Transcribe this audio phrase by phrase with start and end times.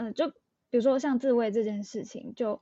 [0.00, 0.28] 呃，就
[0.70, 2.58] 比如说像自慰这件事情，就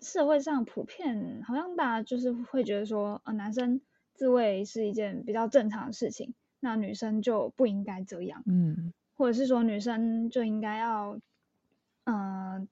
[0.00, 3.80] 社会上普遍好像大家就是会觉得说，呃，男生
[4.14, 11.16] 自慰是一件比较正常的事情，那女生就不应该这样，嗯，或者是说女生就应该要，
[12.04, 12.68] 嗯、呃，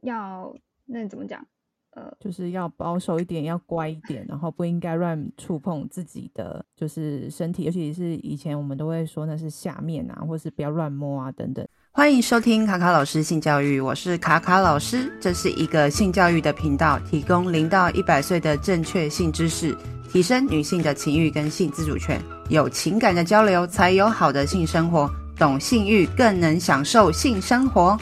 [0.00, 0.56] 要
[0.86, 1.46] 那怎么讲？
[1.90, 11.65] 呃，就是要保守一点，要乖一点，然后不应该乱触碰自己的就是身体，尤其是以前我们都会说那是下面啊，或是不要乱摸啊等等。
[11.96, 19.74] 欢迎收听卡卡老师性教育，我是卡卡老师，这是一个性教育的频道，提供零到一百岁的正确性知识，
[20.12, 22.20] 提升女性的情欲跟性自主权，
[22.50, 27.98] 有情感的交流才有好的性生活，懂性欲更能享受性生活。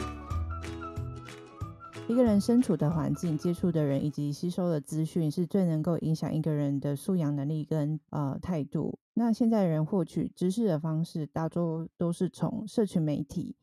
[2.09, 8.99] 一个人身处的环境、接触的人以及吸收的资讯，是最能够影响一个人的素养能力跟呃态度。
[9.13, 13.55] 那现在人获取知识的方式，大多都是从社群媒体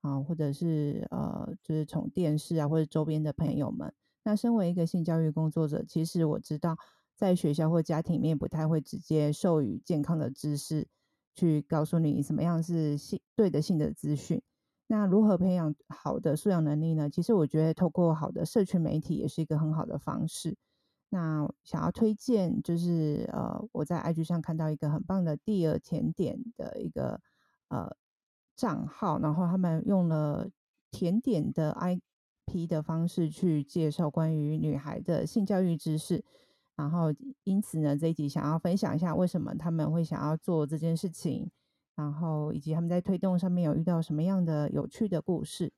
[0.00, 3.92] 啊，或者是呃，就是从电视啊，或者周边的朋友们。
[4.22, 6.76] 那身为一个性教育工作者，其实我知道，
[7.16, 10.86] 在学校或家庭里面不太会直接授予健康的知识，
[11.34, 14.42] 去告诉你什么样是性对的性的资讯。
[14.86, 17.08] 那如何培养好的素养能力呢？
[17.08, 20.56] 其实我觉得透过好的社群媒体也是一个很好的方式。
[21.08, 27.20] 那想要推荐就是呃，我在 IG 上看到一个很棒的第二甜点的一个
[27.68, 27.96] 呃
[28.60, 30.46] 账号，然后他们用了
[30.90, 36.22] 甜点的 IP 的方式去介绍关于女孩的性教育知识。
[36.76, 37.06] 然后
[37.44, 41.50] 因此呢，这一集想要分享一下为什么他们会想要做这件事情。
[41.96, 45.72] 然后以及他们在推动上面有遇到什么样的有趣的故事？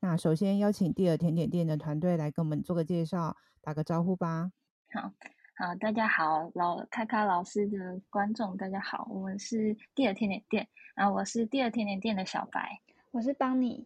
[0.00, 4.52] 那首先邀请第二甜点店的团队来跟我们做个介绍，打个招呼吧。
[4.92, 5.10] 好，
[5.58, 12.78] 好，大家好，老卡卡老师的观众大家好，我们是第二甜点店，然后我是第二甜点店的小白，
[13.10, 13.82] 我是邦尼。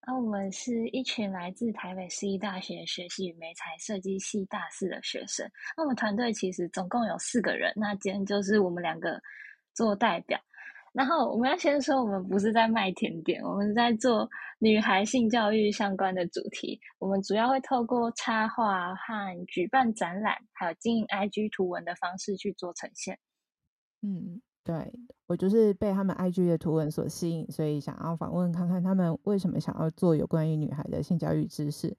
[0.00, 5.50] 啊，我们是一群来自台北市立大学学习与美材设计系大四的学生。
[5.74, 9.18] 那我们团队其实总共有四个人，那今天就是我们两个。
[9.72, 10.40] 做代表，
[10.96, 14.26] 然后我们要先说，我们不是在卖甜点，我们在做
[14.58, 16.80] 女孩性教育相关的主题。
[16.98, 23.18] 我们主要会透过插画和举办展览，还有经营 IG 图文的方式去做呈现。
[24.00, 24.90] 嗯，对，
[25.26, 31.94] 我就是被他们 IG 的图文所吸引，所以想要访问看看他们为什么想要做有关于女孩的性教育知识。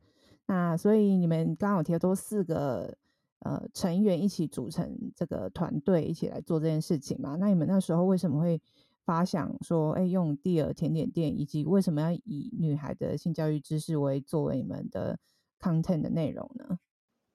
[0.48, 2.98] 那所以你们刚好提到都四个。
[3.42, 7.36] 呃，成员一起组成这个团队，一起来做这件事情嘛？
[7.40, 8.60] 那你们那时候为什么会
[9.08, 15.18] 发想说，哎，用蒂尔甜点店，以及为什么要以女孩的性教育知识为作为你们的
[15.62, 16.78] content 的内容呢？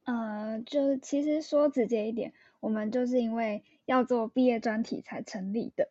[0.04, 5.88] 呃，就其实说直接一点，我们就是因为要做毕业专题才成立的。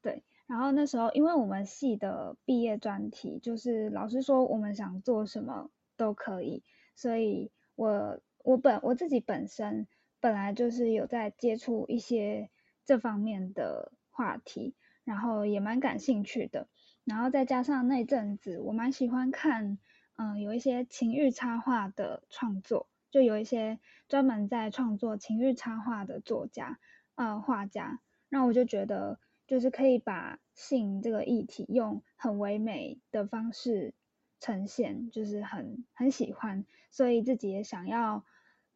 [0.00, 6.62] 对，然后那时候因为我们系的毕业专题，就是老师说我们想做什么都可以，
[6.94, 8.20] 所以我。
[8.44, 9.86] 我本我自己本身
[10.20, 12.50] 本来就是有在接触一些
[12.84, 16.68] 这方面的话题，然后也蛮感兴趣的。
[17.04, 19.78] 然后再加上那阵子我蛮喜欢看，
[20.16, 23.78] 嗯，有一些情欲插画的创作，就有一些
[24.08, 26.78] 专门在创作情欲插画的作家，
[27.14, 28.00] 呃，画家。
[28.28, 33.94] 那我就觉得，就是可以把性这个议题用很唯美的方式
[34.40, 38.24] 呈现，就是很很喜欢，所以自己也想要。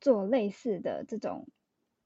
[0.00, 1.48] 做类似的这种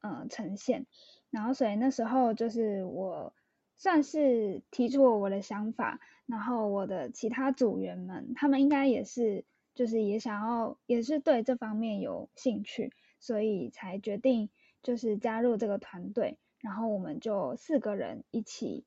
[0.00, 0.86] 呃呈现，
[1.28, 3.34] 然后所以那时候就是我
[3.82, 9.44] 算是提出了我的想法，然后我的其他组员们他们应该也是
[9.74, 14.50] 就是也想要也是对这方面有兴趣，所以才决定
[14.84, 18.84] 就是加入这个团队，然后我们就四个人一起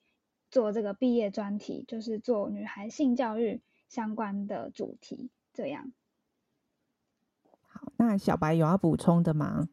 [0.50, 5.92] 做这个毕业专题，就是做女孩性教育相关的主题这样。
[7.68, 9.68] 好那小白有要补充的吗？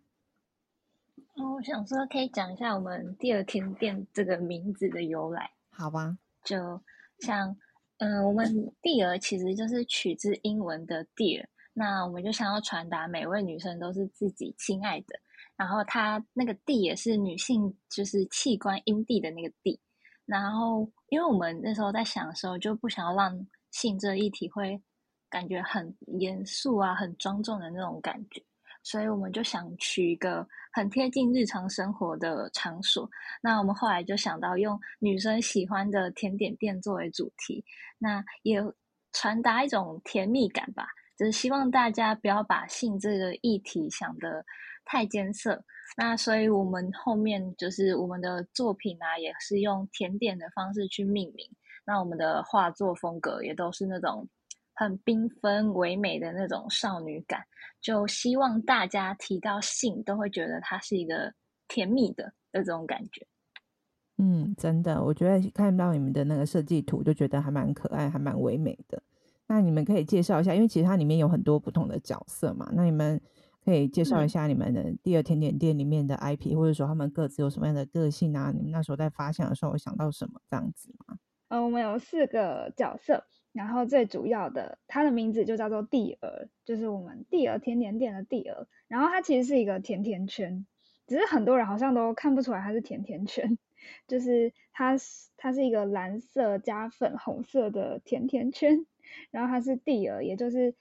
[1.34, 5.50] 哦，我想说可以讲一下我们第二天店这个名字的由来。
[5.70, 6.80] 好吧，就
[7.20, 7.56] 像
[7.98, 15.18] 嗯、呃，我们蒂尔其实就是取自英文的 dear，那我们就想要传达每位女生都是自己亲爱的。
[15.56, 19.80] 然后它那个蒂也是女性，就是器官阴蒂的那个蒂。
[20.26, 24.82] 然后因为我们那时候在想的时候，就不想要让性这一体会。
[25.30, 28.42] 感觉很严肃啊，很庄重的那种感觉，
[28.82, 33.08] 所以我们就想取一个很贴近日常生活的场所。
[33.40, 37.64] 那我们后来就想到用女生喜欢的甜点店作为主题，
[37.98, 38.60] 那也
[39.12, 40.86] 传达一种甜蜜感吧，
[41.16, 44.44] 就是希望大家不要把性这个议题想得
[44.84, 45.64] 太艰涩。
[45.96, 51.46] 那所以我们后面就是我们的作品啊，也是用甜点的方式去命名。
[51.84, 54.28] 那我们的画作风格也都是那种。
[54.82, 57.42] 很缤纷唯美的那种少女感，
[57.80, 61.32] 就希望大家提到性都会觉得它是一个
[61.68, 63.26] 甜蜜的那种感觉。
[64.18, 69.02] 嗯，真的，我觉得看到你们的那个设计图，就觉得还蛮可爱，还蛮唯美的。
[69.48, 72.70] 那你们可以介绍一下，因为其实它里面有很多不同的角色嘛。
[72.72, 73.20] 那你们
[73.64, 78.52] 可以介绍一下你们的第二甜点店里面的 IP，、嗯、或者说他们各自有什么样的个性啊？
[78.54, 81.16] 你们那时候在发想的时候想到什么这样子吗？
[81.48, 88.66] 呃，我们有四个角色，然后最主要的，它的名字就叫做蒂儿，就是我们蒂儿甜点店的蒂儿。
[88.88, 90.66] 然后它其实是一个甜甜圈，
[91.06, 93.58] 只是很多人好像都看不出来它是甜甜圈。
[94.06, 94.94] 就是它，
[95.36, 98.86] 它是一个蓝色加粉红色的甜甜圈，
[99.32, 100.74] 然后它是蒂儿，也就是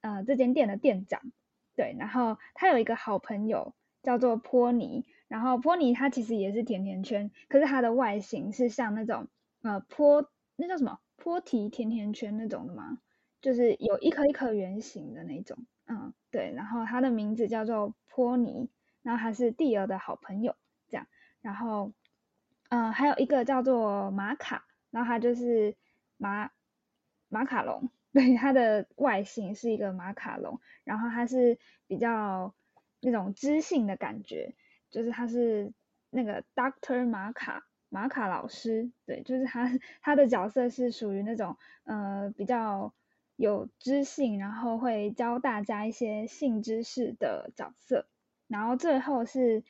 [0.00, 1.22] 呃这间店的店长，
[1.76, 9.28] 对，然后他有一个好朋友叫做波尼，然后波尼它其实也是甜甜圈，可是它的外形是像那种
[9.62, 12.98] 呃波那叫什么波提甜甜圈那种的吗？
[13.42, 18.70] 就是有一颗一颗圆形的那种，嗯，对，然后它的名字叫做波尼，
[19.02, 20.56] 然后还是蒂儿的好朋友，
[20.88, 21.06] 这样，
[21.42, 21.92] 然后。
[22.70, 25.74] 嗯、还有一个叫做马卡，然后它就是
[26.18, 26.50] 马
[27.28, 32.54] 马卡龙，对，它的外形是一个马卡龙，然后它是比较
[33.00, 34.54] 那种知性的感觉，
[34.90, 35.72] 就是它是
[36.10, 39.70] 那个 Doctor 马卡马卡老师，对，就是他
[40.02, 42.92] 他的角色是属于那种呃比较
[43.36, 48.06] 有知性，然后会教大家一些性知识的角色，
[48.46, 49.62] 然后最后是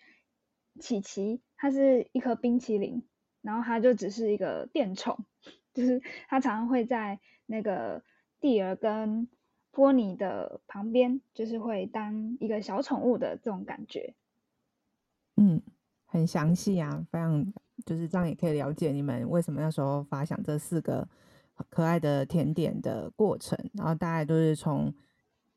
[0.81, 1.41] 琪琪。
[1.61, 3.03] 它是一颗冰淇淋，
[3.43, 5.25] 然后它就只是一个电宠，
[5.75, 8.05] 就是它常常会在那个
[8.39, 9.29] 蒂儿跟
[9.73, 14.15] 波尼的旁边，就是会当一个小宠物的这种感觉。
[15.35, 15.61] 嗯，
[16.11, 17.53] 很详细啊，非常
[17.87, 21.07] 就是这样也可以了解你们为什么那时候发想这四个
[21.69, 24.93] 可爱的甜点的过程，然后大概都是从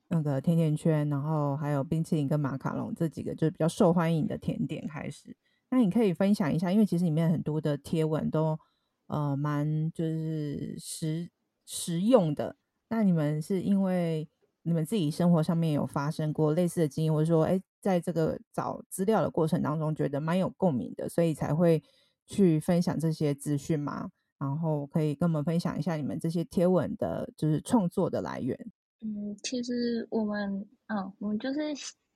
[0.10, 5.36] 那个甜甜圈，然后还有冰淇淋跟马卡龙这几个就是比较受欢迎的甜点开始。
[5.70, 8.60] 那你可以分享一下，因为其实里面很多的贴文都
[9.08, 11.30] 呃蛮就是实
[11.66, 12.58] 实用的。
[12.90, 14.28] 那你们是因为
[14.64, 21.84] 你们自己生活上面有发生过类似的经验，或者说哎，在这个找资料的过程当中觉得蛮有共鸣的，所以才会
[22.26, 24.10] 去分享这些资讯嘛？
[24.40, 28.58] 然后可以跟我们分享一下你们这些贴文的就是创作的来源。
[29.02, 31.60] 嗯，其实我们嗯，我们就是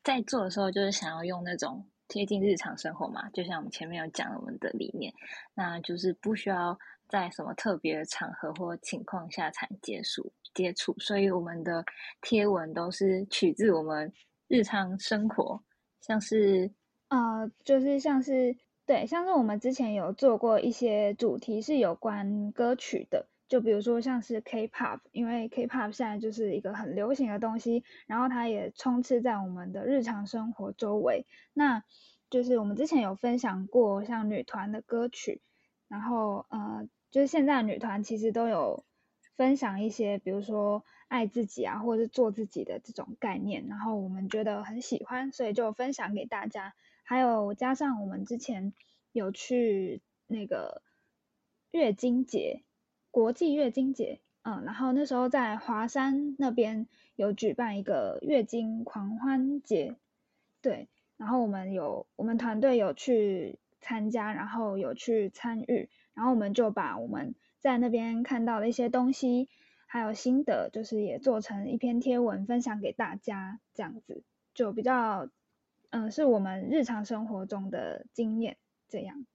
[0.04, 1.86] 在做的时候，就是想要用那种。
[2.08, 5.12] 贴近日常生活嘛，就像我们前面有讲我们的理念，
[5.56, 6.78] 那就是不需要
[7.10, 11.84] 在什么特别的场合或情况下才接触接触，所以我们的
[12.22, 14.14] 贴文都是取自我们
[14.48, 15.64] 日常生活，
[16.02, 16.72] 像是
[17.10, 18.56] 呃，就是像是
[18.86, 23.28] 对，像是我们之前有做过一些主题是有关歌曲的。
[23.48, 31.28] 就比如说像是 K-pop，因为 K-pop 现在就是一个很流行的东西，然后它也充斥在我们的日常生活周围。
[31.54, 31.84] 那
[32.32, 35.44] 就是我们之前有分享过像女团的歌曲，
[35.88, 38.84] 然后呃，就是现在女团其实都有
[39.38, 46.74] 分享一些，比如说爱自己啊，或者是做自己的这种概念，然后我们觉得很喜欢，所以就分享给大家。
[47.04, 48.74] 还有加上我们之前
[49.12, 50.81] 有去那个
[51.72, 52.62] 月经节。
[53.12, 56.86] 国际月经节，嗯，然后那时候在华山那边
[57.16, 59.96] 有举办一个月经狂欢节，
[60.62, 69.48] 对，然后我们有我们团队有去参加，然后有去参与，然后我们就把我们在那边看到的一些东西，
[69.96, 74.24] 还有心得，就是也做成一篇贴文分享给大家，这样子
[74.54, 75.30] 就比较，
[75.92, 78.58] 嗯，是我们日常生活中的经验，
[78.90, 79.25] 这样。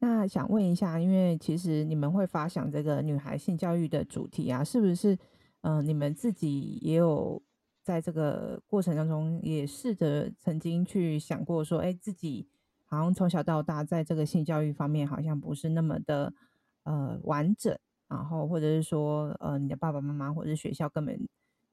[0.00, 5.16] 那想问一下，因为其实你们会发想这个女孩性教育的主题啊，是不是？
[5.60, 7.40] 嗯、你们自己也有
[7.84, 12.48] 在这个过程当中也试着曾经去想过说，哎，自己
[12.84, 16.34] 好像从小到大在这个性教育方面好像不是那么的
[16.82, 17.78] 呃完整，
[18.10, 21.18] 然后或者是说，呃，你的爸爸妈妈或者学校根本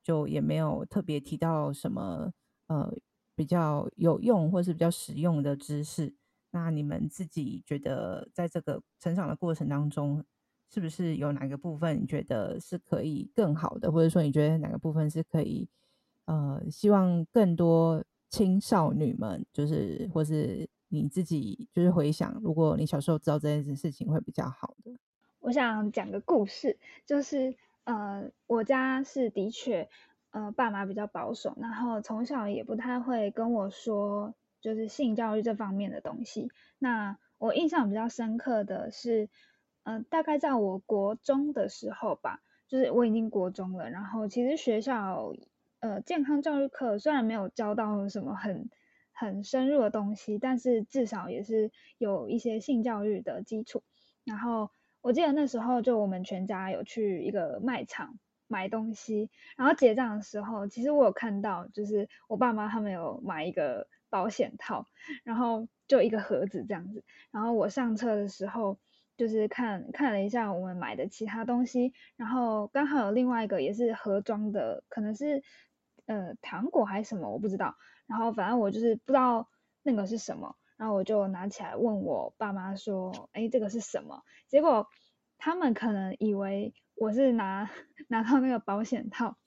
[0.04, 2.32] 就也没有特别提到什么
[2.68, 2.94] 呃
[3.36, 6.14] 比较有用或是比较实用的知识。
[6.52, 10.24] 那你们自己觉得，在这个成长的过程当中，
[10.70, 15.68] 是不是有哪个部分你觉得是可以更好的，或者说你觉得哪个部分是可以，
[16.26, 24.92] 呃，希望更多青少女们，就是或是你自己，就是回想，如果你小时候知道这件事情，会比较好的。
[25.48, 29.88] 我想讲个故事，就是呃，我家是的确，
[30.32, 34.36] 呃，爸妈比较保守，然后从小也不太会跟我说。
[34.60, 36.52] 就是性教育这方面的东西。
[36.80, 39.30] 那我印象比较深刻的是，
[39.84, 45.32] 嗯、呃，大概在我国中的时候吧，就是我已经国中了，然后其实学校
[45.80, 48.70] 呃健康教育课虽然没有教到什么很
[49.14, 53.84] 很深入的东西，但是至少也是有一些性教育的基础。
[54.26, 54.72] 然后
[55.08, 64.86] 我记得那时候就我们全家有去一个卖场买东西，然后结账的时候，其实我有看到，就是我爸妈他们有买一个保险套，
[65.24, 67.06] 然后就一个盒子这样子。
[67.32, 68.78] 然后我上车的时候，
[69.16, 75.42] 就是看看了一下我们买的其他东西，然后刚好有另外一个也是盒装的，可能是
[76.06, 77.78] 呃糖果还是什么，我不知道。
[78.08, 79.48] 然后反正我就是不知道
[79.84, 84.88] 那个是什么，然后我就拿起来问我爸妈说：“哎，这个是什么？”结果
[85.38, 87.70] 他们可能以为我是拿
[88.08, 89.38] 拿到那个保险套，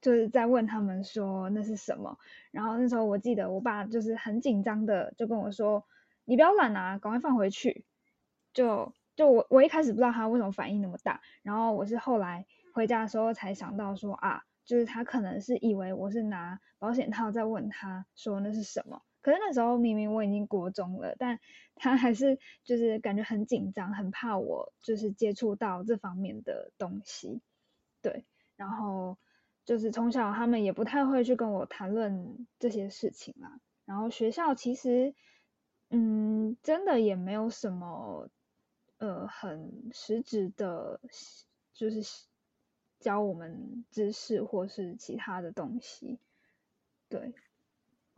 [0.00, 2.18] 就是在问他们说那是什么。
[2.50, 5.84] 然后那时候我记得我爸就是很紧张的就跟我说
[6.24, 7.84] ：“你不要乱拿，赶快放回去。”
[8.52, 8.92] 就。
[9.14, 21.40] 就我我一开始不知道他为什么反应那么大，然后我是后来回家的时候才想到说啊，就是他可能是以为我是拿保险套在问他说那是什么，可是那时候明明我已经国中了，但
[21.76, 27.40] 他还是就是感觉很紧张，很怕我就是接触到这方面的东西，
[28.02, 28.24] 对，
[28.56, 29.16] 然后
[29.64, 35.14] 就是从小他们也不太会去跟我谈论这些事情啦，然后学校其实
[35.88, 38.28] 嗯真的也没有什么。
[38.98, 41.00] 呃，很实质的，
[41.74, 42.00] 就是
[43.00, 46.20] 教我们知识或是其他的东西。
[47.08, 47.34] 对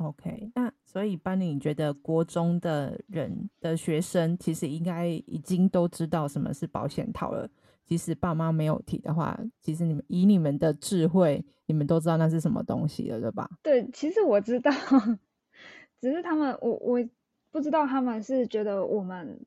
[0.04, 7.49] ，OK，那所以班尼，你觉得国中的人的学生其实应该已经都知道什么是保险套了？
[7.84, 13.49] 即使爸妈没有提的话，其实你们以你们的智慧，你们都知道那是什么东西了，对吧？
[13.62, 14.70] 对，其实我知道，
[16.00, 17.04] 只是他们，我我
[17.50, 19.44] 不知道他们是觉得我们。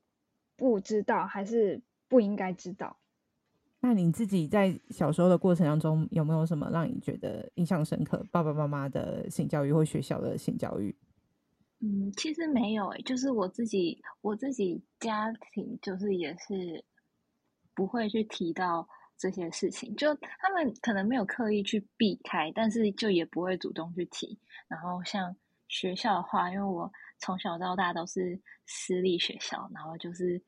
[0.60, 2.97] 不知道还是不应该知道？
[3.80, 8.24] 那你自己在小时候的过程当中，有没有什么让你觉得印象深刻？
[8.30, 10.94] 爸爸妈妈的性教育或学校的性教育？
[11.80, 16.84] 嗯，其实没有诶，就是我自己，我自己家庭就是也是
[17.74, 24.38] 不会去提到这些事情，就他们可能没有刻意去避开，但是就也不会主动去提。
[24.66, 25.36] 然后像
[25.68, 26.90] 学校的话，因为我。
[27.20, 30.40] 从小到大都是私立学校，然后就是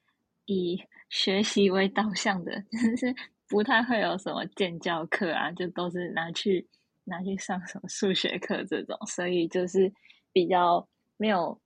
[0.53, 3.15] 以学习为导向的，就是
[3.49, 6.69] 不太会有什么健教课啊，就都是拿去
[7.05, 9.93] 拿去上什么数学课这种，所以就是
[10.33, 11.61] 比较没有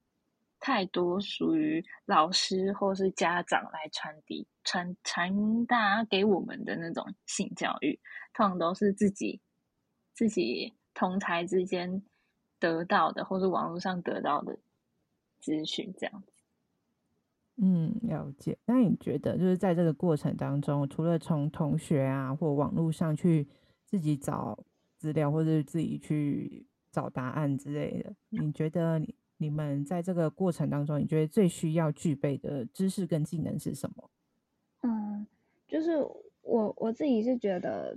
[0.61, 7.99] 太多属于老师或是家长来传递传传达给我们的那种性教育，
[8.33, 9.41] 通常都是自己
[10.13, 12.03] 自己同侪之间
[12.59, 14.59] 得到的，或是网络上得到的。
[15.43, 16.25] 咨询这样，
[17.57, 18.59] 嗯，了解。
[18.67, 23.47] 那你觉得，就是在这个过程当中，除了从同学啊或网络上去
[23.85, 24.59] 自己找
[24.97, 34.11] 资料，或者是自己去找答案之类的，你觉得你你们在这个过程当中，你觉得最需要具备的知识跟技能是什么？
[34.83, 35.25] 嗯，
[35.69, 35.99] 就是
[36.43, 37.97] 我我自己是觉得，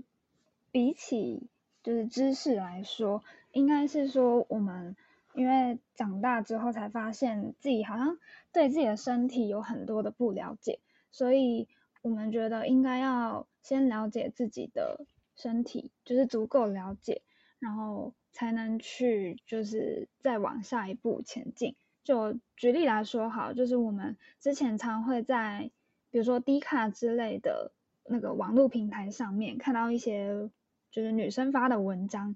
[0.72, 1.48] 比起
[1.82, 3.24] 就是知识来说，
[3.54, 4.96] 应该是说我们。
[5.38, 8.18] 因为长大之后才发现自己好像
[8.52, 10.80] 对自己的身体有很多的不了解，
[11.12, 11.68] 所以
[12.02, 17.22] 我们觉得应该要先了解自己的身体，就是足够了解，
[17.60, 21.76] 然后才能去就是再往下一步前进。
[22.04, 25.70] 就举例来说，好，就是我们之前常会在
[26.10, 27.72] 比如说 D 卡之类的
[28.06, 30.50] 那个网络平台上面看到一些
[30.90, 32.36] 就是女生发的文章。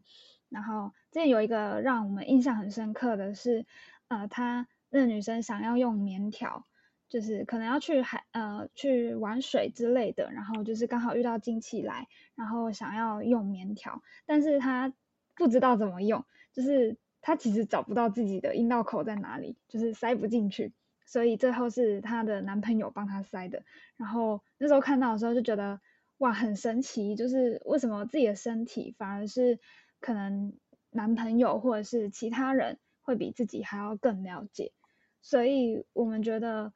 [0.51, 3.65] 然后之前有一个让我们印象很深刻的是，
[4.09, 6.67] 呃，她那个女生想要用棉条，
[7.07, 14.93] 就是可能要去海呃去玩水之类的，然后就是刚好遇到经期来，然后想要用棉条，但是她
[15.35, 20.73] 不知道怎么用，就是她其实找不到自己的阴道口在哪里，就是塞不进去，
[21.05, 23.63] 所以最后是她的男朋友帮她塞的。
[23.95, 25.79] 然后那时候看到的时候就觉得
[26.17, 29.59] 哇，很神奇，就是为什么自己的身体反而是。
[30.01, 30.51] 可能
[30.89, 34.73] 男朋友或者是其他人会比自己还要更了解，
[35.21, 36.73] 所以我们觉得，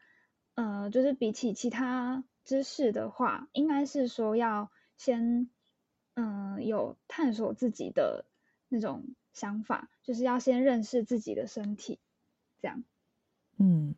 [0.53, 5.49] 呃，就是比起其他知识的话，应该是说要先，
[6.13, 8.25] 嗯、有探索自己的
[8.69, 9.03] 那种
[9.33, 11.99] 想法，就是要先认识自己的身体，
[12.61, 12.83] 这样。
[13.57, 13.95] 嗯，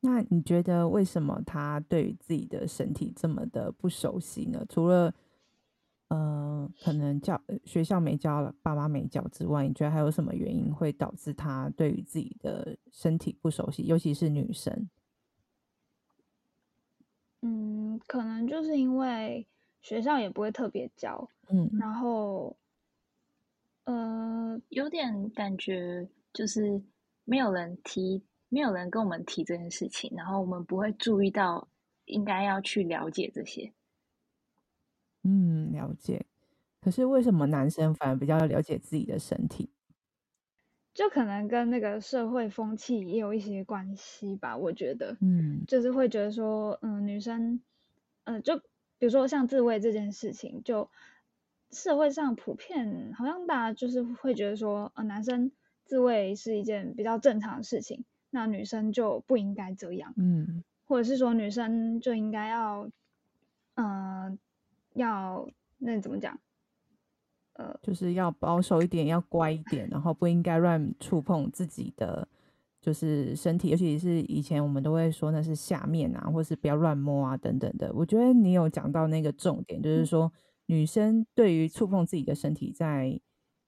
[0.00, 4.66] 那你觉得为什么他对自己的身体这么的不熟悉呢？
[4.68, 5.14] 除了
[6.08, 14.88] 呃，可能教学校没教了，爸妈没教之外，你觉得还有什么原因会导致他对于自己的身体不熟悉，尤其是女生？
[17.40, 19.46] 嗯，可能就是因为
[19.82, 22.56] 学校也不会特别教，嗯，然后，
[23.84, 26.80] 呃，有点感觉就是
[27.24, 31.68] 没有人提，没有人跟我们提这件事情，然后我们不会注意到
[32.04, 33.72] 应该要去了解这些。
[35.24, 36.24] 嗯，了解。
[36.80, 39.70] 可是为什么男生反而比较了解自己的身体？
[40.92, 47.54] 就可能跟那个社会风气也有一些关系吧，我觉得，嗯，就是会觉得说，嗯，女生，
[48.22, 48.58] 嗯、呃，就
[48.98, 50.88] 比如说像自慰这件事情，就
[51.72, 55.50] 社会上普遍好像大家就是会觉得说，呃，男生
[55.84, 62.88] 自慰是一件比较正常的事情，那女生就不应该这样，嗯，或者是说女生就应该要，
[63.74, 64.38] 嗯、呃，
[64.94, 65.48] 要
[65.78, 66.36] 那怎么讲？
[67.52, 72.26] 呃，就是要保守一点，要乖一点，然后不应该乱触碰自己的
[72.80, 77.92] 就是身体，尤其是以前我们都会说那是下面啊，或是不要乱摸啊等等的。
[77.94, 80.32] 我觉得你有讲到那个重点，就是说
[80.66, 83.20] 女生对于触碰自己的身体，在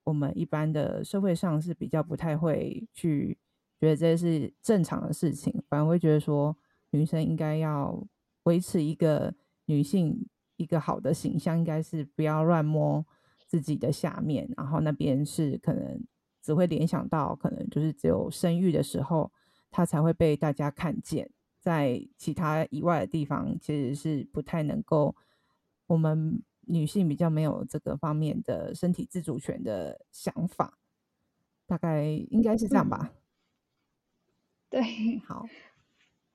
[0.03, 3.39] 我们一般的社会上是比较不太会去
[3.79, 6.57] 觉得这是正常的事情，反而会觉得说
[6.91, 8.05] 女生应该要
[8.43, 9.33] 维持一个
[9.67, 13.05] 女性一个好的形象，应该是不要乱摸。
[13.49, 16.05] 自己的下面，然后那边是可能
[16.43, 19.31] 只会联想到，可能就是只有生育的时候，
[19.71, 25.15] 他才会被大家看见，在其他以外的地方，其实是不太能够。
[25.87, 30.77] 我们女性比较没有这个方面的身体自主权的想法，
[31.67, 33.13] 大概应该是这样吧。
[34.69, 34.83] 对，
[35.25, 35.47] 好，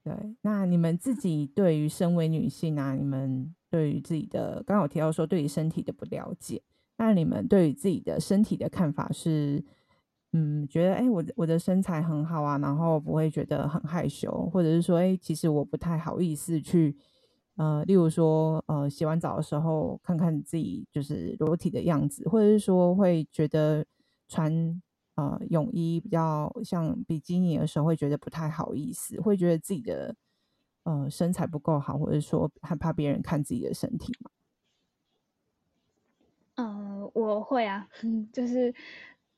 [0.01, 6.61] 对，那你们自己对于身为女性啊，你们对于自己的，刚刚有提到说对于身体的不了解。
[6.97, 9.63] 那你们对于自己的身体的看法是，
[10.33, 16.95] 嗯，觉得哎，我我的身材很好啊，然后不会觉得很害羞，或者是说，哎，其实我不太好意思去，
[17.55, 23.83] 呃，例如说，呃，洗完澡的时候看看自己就是裸体的样子，或者是说会觉得
[24.27, 24.81] 穿
[25.15, 30.15] 呃泳衣比较像比基尼的时候会觉得不太好意思，会觉得自己的
[30.83, 34.29] 呃身材不够好，或者说害怕别人看自己的身体吗。
[36.55, 37.87] 嗯，我会啊，
[38.33, 38.73] 就是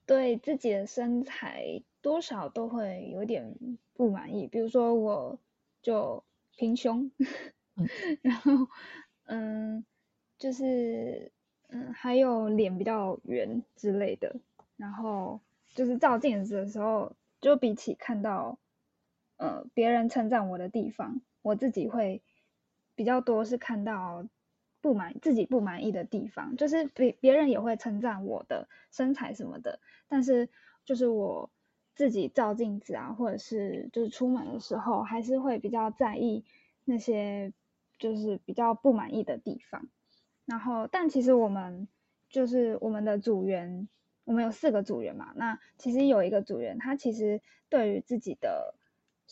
[0.06, 3.56] 对自己的身材多少都会有点
[3.93, 4.47] 不满意。
[4.47, 5.39] 比如说，我
[5.82, 6.23] 就
[6.56, 7.12] 平胸，
[8.21, 8.67] 然后
[9.25, 9.86] 嗯，
[10.38, 11.32] 就是
[11.67, 14.36] 嗯，还有脸比较圆之类的。
[14.75, 15.39] 然后
[15.75, 18.58] 就是照镜子的时候，就比起看到
[19.38, 22.23] 呃别人称赞我的地方，我自己会
[22.95, 24.25] 比较多是看到。
[24.84, 29.79] 不满自己不满意的地方，就是别别人也会称赞我的身材什么的，
[30.10, 30.49] 但是
[30.84, 31.49] 就是我
[31.95, 36.43] 自己照镜子啊，或者是就是出门的时候，还是会比较在意
[36.84, 37.53] 那些
[37.97, 39.88] 就是比较不满意的地方。
[40.43, 41.88] 然后，但其实我们
[42.27, 43.88] 就是我们的组员，
[44.25, 48.75] 我们有四个组员嘛，那其实有一个组员，他其实对于自己的。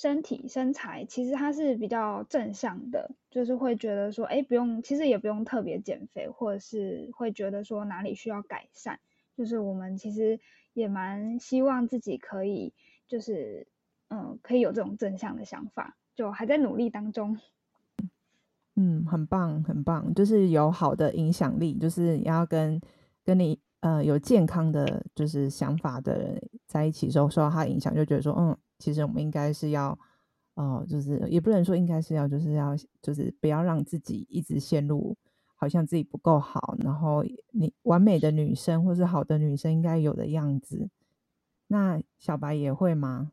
[0.01, 8.99] 身体身材其实它是比较正向的，就是会觉得说，哎，不用，其实也不用特别减肥，或者是会觉得说哪里需要改善，
[9.37, 10.39] 就是我们其实
[10.73, 12.73] 也蛮希望自己可以，
[13.07, 13.67] 就是
[14.09, 17.37] 嗯，可以有这种正向的想法，就还在努力当中。
[18.75, 22.81] 嗯，很棒，很棒，就是有好的影响力，就是你要跟
[23.23, 28.57] 跟你呃有健康的就是想法的人在一起的时候，受到他的影响，就觉得说，嗯。
[28.81, 29.97] 其实我们应该是要，
[30.55, 35.15] 呃，就是也不能说应该是要，就是要，就是不要让自己一直陷入
[35.55, 40.89] 好像自己不够好，然后你完美的女生或是好的女生应该有的样子。
[41.67, 43.31] 那小白也会吗？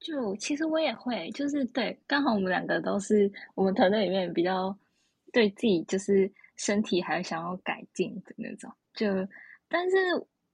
[0.00, 4.76] 就其实我也会，就是对，刚好我们两个都是我们团队里面比较
[5.32, 9.06] 对自己就是身体还想要改进的那种，就
[9.68, 9.96] 但是。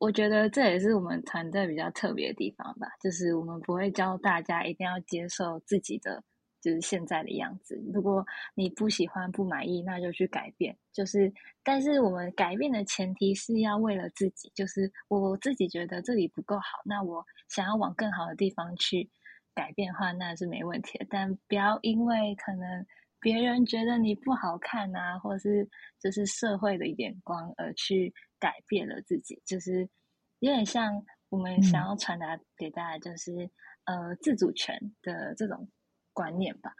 [0.02, 6.20] 我觉得这也是我们团队比较特别的地方吧，就是我们不会教大家一定要接受自己的
[6.60, 7.80] 就是现在的样子。
[7.94, 10.76] 如果你不喜欢、不满意，那就去改变。
[10.92, 19.08] 就是，但是我们改变的前提是要为了自己，就是我自己觉得这里不够好，那我想要往更好的地方去
[19.54, 21.06] 改变的话，那是没问题的。
[21.08, 22.84] 但不要因为可能
[23.22, 25.66] 别人觉得你不好看啊，或者是
[25.98, 28.12] 就是社会的眼光而去。
[28.42, 29.88] 改变了自己，就是
[30.40, 33.48] 有点像我们想要传达给大家，就是、
[33.84, 35.68] 嗯、呃自主权的这种
[36.12, 36.72] 观念吧。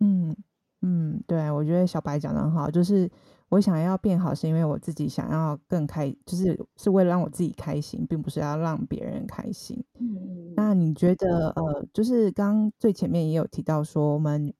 [0.00, 0.36] 嗯
[0.80, 3.08] 嗯，对，我觉得小白讲的很好，就是
[3.48, 9.80] 我想要变好，是因为我自己想要更开，就是是为了让我自己开心，并不是要让别人开心。
[10.00, 14.52] 嗯，那你觉得呃，就是刚最前面也有提到说，我们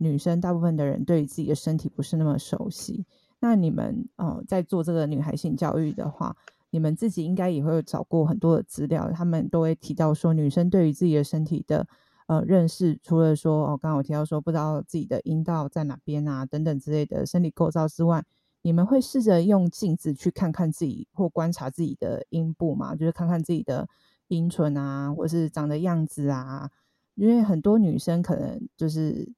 [0.00, 3.04] 女生大部分的人对于自己的身体不是那么熟悉。
[3.40, 6.36] 那你们呃在做这个女孩性教育的话，
[6.70, 11.86] 你们自己应该也会有找过很多的资料，他们都会提到说，女生对于自己的身体的
[12.26, 18.24] 呃认识，除了说哦，刚刚我提到说不知道自己的阴道在哪边啊等等之类的生理构造之外，
[18.62, 22.94] 你们会试着用镜子去看看自己或观察自己的阴部嘛？
[22.94, 23.88] 就是看看自己的
[24.26, 26.68] 阴唇啊，或是长的样子啊，
[27.14, 29.32] 因为很多女生可能就是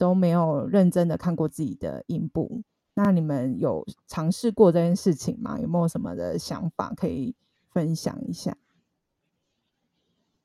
[0.00, 2.62] 都没有认真的看过自己的阴部。
[2.94, 5.60] 那你们有尝试过这件事情吗？
[5.60, 7.34] 有没有什么的想法可以
[7.70, 8.56] 分享一下？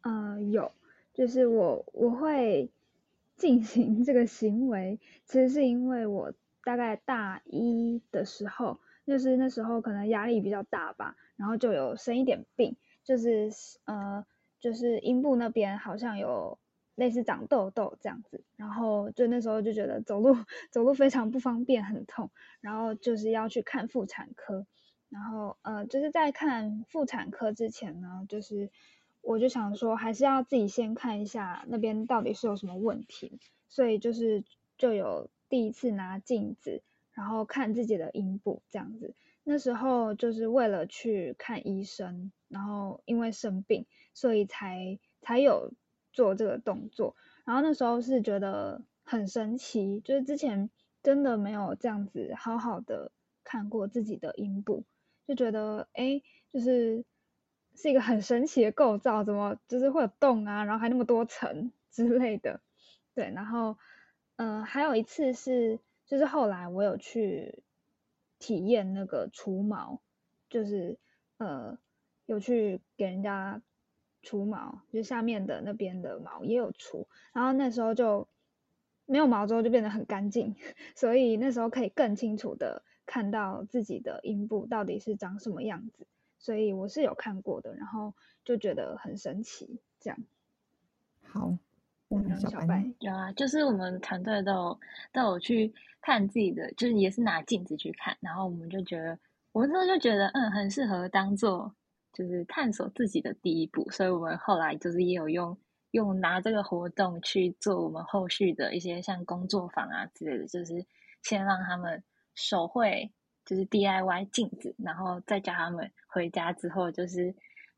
[0.02, 0.70] 呃，有，
[1.14, 2.70] 就是我我会
[3.38, 6.34] 进行这个行为，其实是因为我
[6.66, 13.50] 大概大一的时候，就是那时候可能压力比较大吧，然后就有生一点病，就是
[13.86, 14.26] 呃，
[14.60, 16.60] 就是阴部那边好像有。
[16.96, 20.38] 类似长痘痘这样子，然后就那时候就觉得走路
[20.72, 22.32] 走路非常不方便，很痛，
[22.62, 24.66] 然后就是要去看妇产科，
[25.10, 28.70] 然后呃就是在看妇产科之前呢，就是
[29.22, 34.46] 我就想说还是要自己先看一下那边到底是有什么问题，所以就是
[34.78, 36.82] 就有第一次拿镜子，
[37.12, 45.74] 然后看自己的阴部这样子，那时候就是为了去看医生，然后因为生病，所以才才有。
[46.16, 50.70] 做这个动作，然后那时候是觉得很神奇，就是之前
[51.04, 53.12] 真的没有这样子好好的
[53.44, 54.86] 看过自己的阴部，
[55.28, 56.22] 就觉得哎，
[56.54, 57.04] 就是
[57.76, 62.62] 是一个很神奇的构造，怎么就是会有洞啊，然后还那么多层 之类的，
[63.14, 63.78] 对，然后
[64.38, 67.62] 嗯、呃，还有一次是，就是后来我有去
[68.40, 70.02] 体验那个除毛，
[70.50, 70.98] 就是
[71.40, 71.78] 呃
[72.26, 73.62] 有去给人家。
[74.26, 78.28] 除毛，就下面的那边的毛也有除，然后那时候就
[79.06, 80.56] 没有毛之后就变得很干净，
[80.98, 86.08] 所以那时候可以更清楚的看到自己的阴部到底是长什么样子，
[86.40, 90.18] 所以我是有看过的，然后就觉得很神奇，这样。
[91.22, 91.56] 好，
[92.10, 94.80] 嗯，小白有啊，就是我们团队都有
[95.14, 99.20] 都有去看自己的，就是也是拿镜子去看，然后我们就觉得，
[99.52, 101.76] 我们之后就觉得，嗯，很适合当做。
[102.16, 105.58] 就是探索自己的第一步，所以我们后来就是也有用
[105.92, 110.86] 用拿这个活动去做我们后续的一些像工作坊啊之类的，就是
[111.22, 112.02] 先让他们
[112.34, 113.12] 手绘，
[113.44, 117.36] 就是 DIY 镜子，然后再叫他们回家之后就是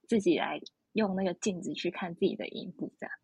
[0.08, 0.62] 自己来
[0.94, 3.16] 用那个镜子去看自己的影部，这样。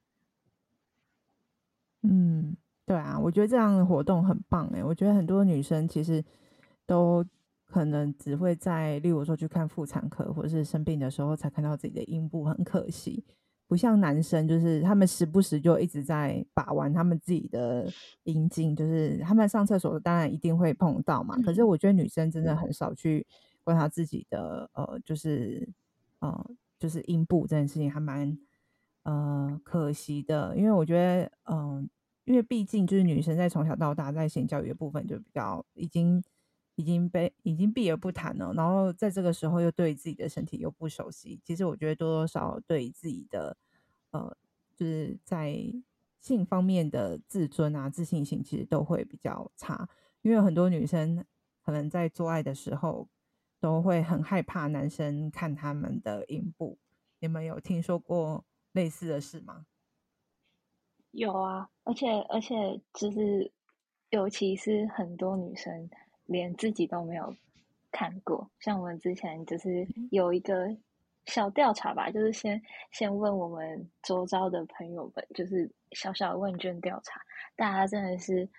[2.01, 6.25] 嗯，对啊，我觉得这样的活动很棒哎，我觉得很多女生其实
[6.87, 7.23] 都。
[7.73, 13.23] 可能只会在，例如说去看妇产科或者是生病的时候才看到自己的阴部，很可惜。
[13.67, 17.91] 不像男生，就是他们时不时就一直在把玩他们自己的
[18.25, 21.35] 阴茎，就是他们上厕所当然一定会碰到嘛。
[21.41, 23.25] 可是我觉得女生真的很少去
[23.63, 25.67] 观察自己的呃，就是
[26.19, 28.37] 呃，就是阴部这件事情还蛮
[29.01, 31.85] 呃可惜的，因为我觉得嗯、呃，
[32.25, 36.23] 因为毕竟就是女生在从小到大在性教育的部分就比较已经。
[36.75, 43.55] 已经被已经避而不谈了，然后在这个时候又对自己的身体又不熟悉，其实我觉得多多少少对自己的
[44.11, 44.35] 呃，
[44.75, 45.55] 就是在
[46.19, 49.87] 性方面的自尊啊、自信心，其实都会比较差。
[50.21, 51.23] 因为很多女生
[51.61, 53.07] 可能在做爱的时候
[53.59, 56.77] 都会很害怕男生看他们的阴部。
[57.19, 59.65] 你们有听说过类似的事吗？
[61.11, 63.51] 有啊，而且而且就是，
[64.09, 65.89] 尤其是很多女生。
[66.25, 67.35] 连自己都没有
[67.91, 70.75] 看过，像我们之前就是有一个
[71.25, 77.21] 小调查吧，就是先先问我们周遭的朋友们，就是小小的问卷调查，
[77.55, 78.49] 大家真的是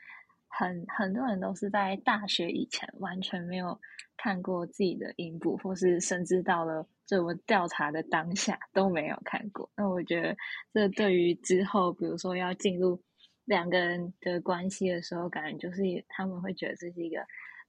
[0.47, 3.79] 很很多人都是在大学以前完全没有
[4.17, 9.69] 看过自己的阴部，或是甚至到了这我们调查的当下都没有看过。
[9.77, 10.37] 那我觉得
[10.73, 13.03] 这对于之后，比如说要进入
[13.45, 17.17] 两个人的关系的时候，感觉就是他们会觉得这是一个。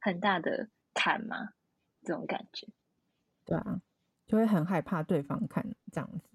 [0.06, 1.50] 很大的坎吗？
[2.04, 2.68] 这种感觉，
[3.44, 3.82] 对啊，
[4.28, 6.30] 就会很害怕对方看这样子。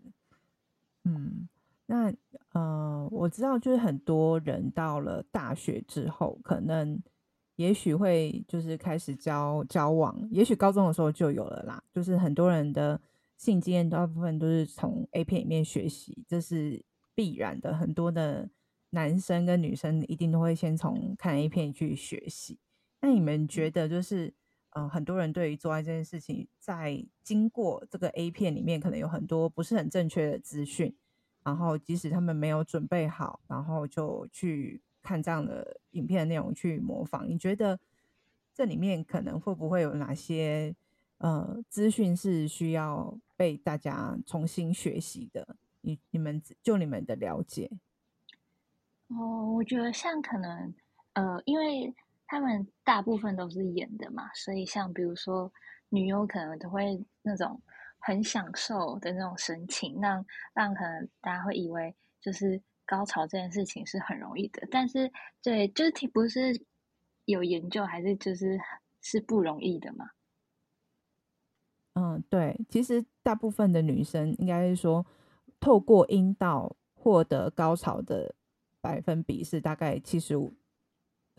[1.04, 1.48] 嗯，
[1.86, 2.12] 那
[2.52, 7.00] 呃，我知道，就是很多人到了大学之后，可能
[7.54, 11.80] 也许会就是开始交交往，也许高中的时候就有了啦。
[11.92, 13.00] 就是很多人的
[13.36, 17.72] 性经验，大部分都是从 A 片里面学习，这是必然的。
[17.76, 18.50] 很多的
[18.90, 22.58] 男生跟女生一定都会先从看 A 片去学习。
[23.00, 24.32] 那你们觉得，就是，
[24.70, 30.94] 呃，很多人对于做爱这件事情，在经过这个 A 片里面，可能有很多不是很正确的资讯，
[31.42, 37.28] 然后即使他们没有准备好，然后就去看这样的影片的内容去模仿。
[37.28, 37.80] 你觉得
[38.54, 40.74] 这里面可能会不会有哪些
[41.18, 45.56] 呃资讯是需要被大家重新学习的？
[45.80, 47.70] 你你们就你们的了解。
[49.08, 50.74] 哦，我觉得像可能
[51.14, 51.94] 呃，因为
[52.30, 55.52] 他们大部分都是演的嘛，所以像比如说
[55.88, 57.60] 女优可能都会那种
[57.98, 65.10] 很享受的那种神情，让让可能大家会以为就是高潮这件事情是很容易的，但是
[65.42, 66.64] 对，就是不是
[67.24, 68.56] 有研究还是就是
[69.00, 70.10] 是不容易的嘛？
[71.94, 75.04] 嗯，对，其实大部分的女生应该是说
[75.58, 78.36] 透过阴道获得高潮的。
[78.82, 80.54] 百分比是大概七十五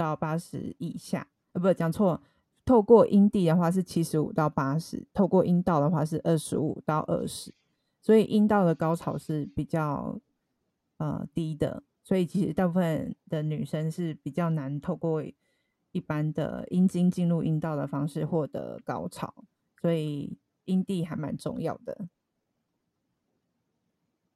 [0.01, 2.19] 到八十以下，呃，不，讲错。
[2.65, 7.53] 透过阴蒂的话是七十五到八十，透过阴道的话是二十五到二十，
[8.01, 10.19] 所以阴道的高潮是比较
[10.97, 15.23] 呃低的，所以其实大部分的女生是比较难透过
[15.91, 19.33] 一般的阴茎进入阴道的方式获得高潮，
[19.81, 22.07] 所以阴蒂还蛮重要的。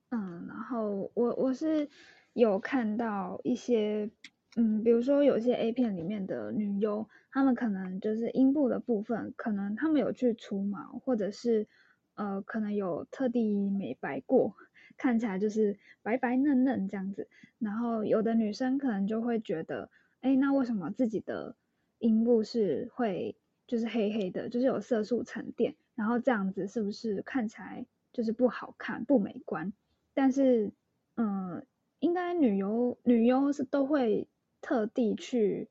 [0.10, 1.90] 嗯，然后我我是。
[2.36, 4.12] 有看到一些，
[4.58, 11.68] 嗯，比如说有些 A 片里面的女优，她们可能就是阴部的部分，可能她们有去除毛，或者是
[12.16, 14.56] 呃，可能有特地美白过，
[14.96, 17.28] 看起来就是白白嫩嫩这样子。
[17.60, 19.90] 然后有的女生可能就会觉得，
[20.22, 21.58] 哎，那为什么自己的
[22.00, 23.36] 阴部是会
[23.68, 29.74] 就是黑黑的，就是有色素沉淀，然后这样子是不是看起来就是不好看、不美观？
[30.14, 30.72] 但是，
[31.18, 31.66] 嗯。
[32.00, 34.28] 应该女优女优是都会
[34.66, 35.70] 特地去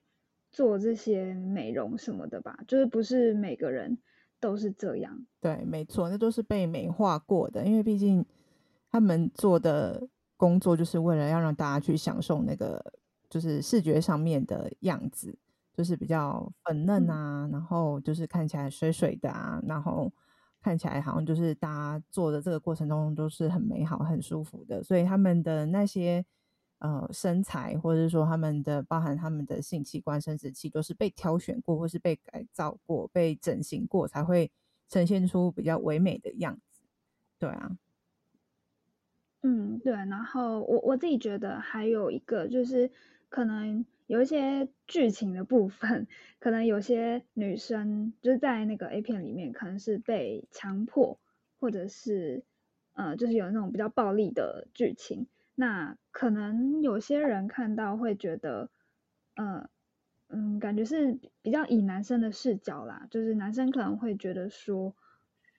[0.53, 2.57] 做这些美容什么的吧？
[2.69, 3.99] 就是不是每个人
[4.39, 5.27] 都是这样。
[5.41, 7.65] 对，没错，那都是被美化过的。
[7.67, 8.25] 因为毕竟
[8.89, 12.81] 他们做的工作就是为了要让大家去享受那个
[13.29, 15.37] 就是视觉上面的样子，
[15.75, 20.13] 就是比较粉嫩啊，嗯、然后就是看起来水水的啊，然后。
[20.65, 26.25] 看起来好像就是大家做的这个过程中都是很美好、很舒服的，所以他们的那些
[26.79, 34.51] 呃身材，或者是说他们的包含他们的性器官、生殖器，都是被挑选过，或是被改造过、被整形过，才会
[34.89, 36.83] 呈现出比较唯美的样子。
[37.39, 37.77] 对啊，
[39.43, 39.93] 嗯，对。
[39.93, 42.91] 然后我我自己觉得还有一个就是
[43.29, 43.85] 可能。
[44.07, 46.07] 有一些剧情的部分，
[46.39, 51.19] 可能有些女生就是在那个 A 片里面，可能是被强迫，
[51.59, 52.45] 或者是
[52.93, 55.27] 呃，就是有那种比较暴力的剧情。
[55.55, 58.71] 那可能有些人看到会觉得，
[59.37, 59.69] 呃，
[60.29, 64.95] 嗯，感觉是比较以男生的视角啦，就是男生可能会觉得说，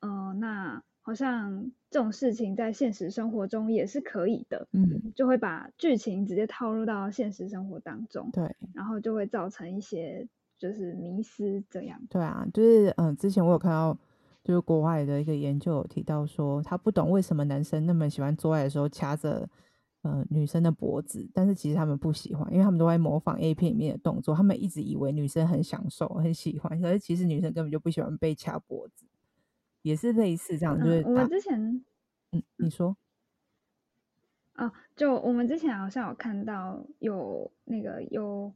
[0.01, 0.83] 呃，那。
[1.07, 10.27] 好像这种事情在现实生活中也是可以的，嗯，就会把剧情直接套入到现实生活当中，对，然后就会造成一些
[10.57, 12.01] 就是迷失这样。
[12.09, 13.95] 对啊，就是嗯、呃，之前我有看到，
[14.43, 19.47] 就是国外的一个研究有提到说，他不懂为什么男生那么喜欢做爱的时候掐着
[20.05, 29.05] 呃女生的脖子，但是其实他们不喜欢，因为他们都在模仿 A 片里面的动作，他们一直以为女生很享受、很喜欢，可是其实女生根本就不喜欢被掐脖子。
[29.81, 31.85] 也是类似这样，就是、嗯、我们之前，
[32.31, 32.97] 嗯，你说，
[34.55, 38.51] 哦，就我们之前好像有看到有那个有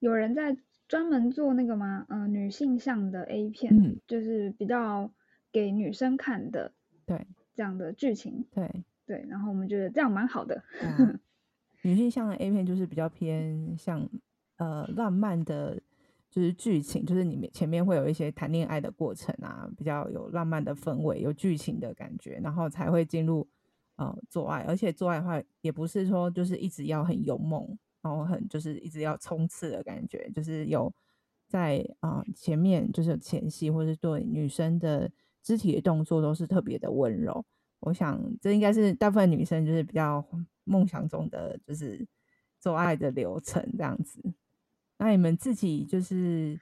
[0.00, 0.56] 有人在
[0.88, 2.06] 专门做那个吗？
[2.08, 5.12] 嗯、呃，女性向的 A 片，嗯，就是比较
[5.52, 6.72] 给女生看的，
[7.06, 10.54] 对，这样的剧情，对对，然后我们觉得这样蛮好的。
[10.82, 11.18] 啊、
[11.82, 14.08] 女性向的 A 片就是比较偏向
[14.58, 15.80] 呃浪漫的。
[16.30, 23.48] 就是剧情，就是你们前面会有一些谈恋爱的过程啊，比较有浪漫的氛围，有剧情的感觉，然后才会进入
[23.96, 24.60] 呃做爱。
[24.68, 27.66] 而且做爱的话，也不是说就是一直要很勇猛，
[28.02, 30.92] 然后很就是一直要冲刺的感觉，就是有
[31.48, 35.10] 在啊、呃、前面就是前戏，或是对女生的
[35.42, 37.42] 肢体的动作都是特别的温柔。
[37.80, 40.24] 我想这应该是大部分女生就是比较
[40.64, 42.06] 梦想中的就是
[42.58, 44.20] 做爱的流程这样子。
[44.98, 46.60] 那你们自己就是，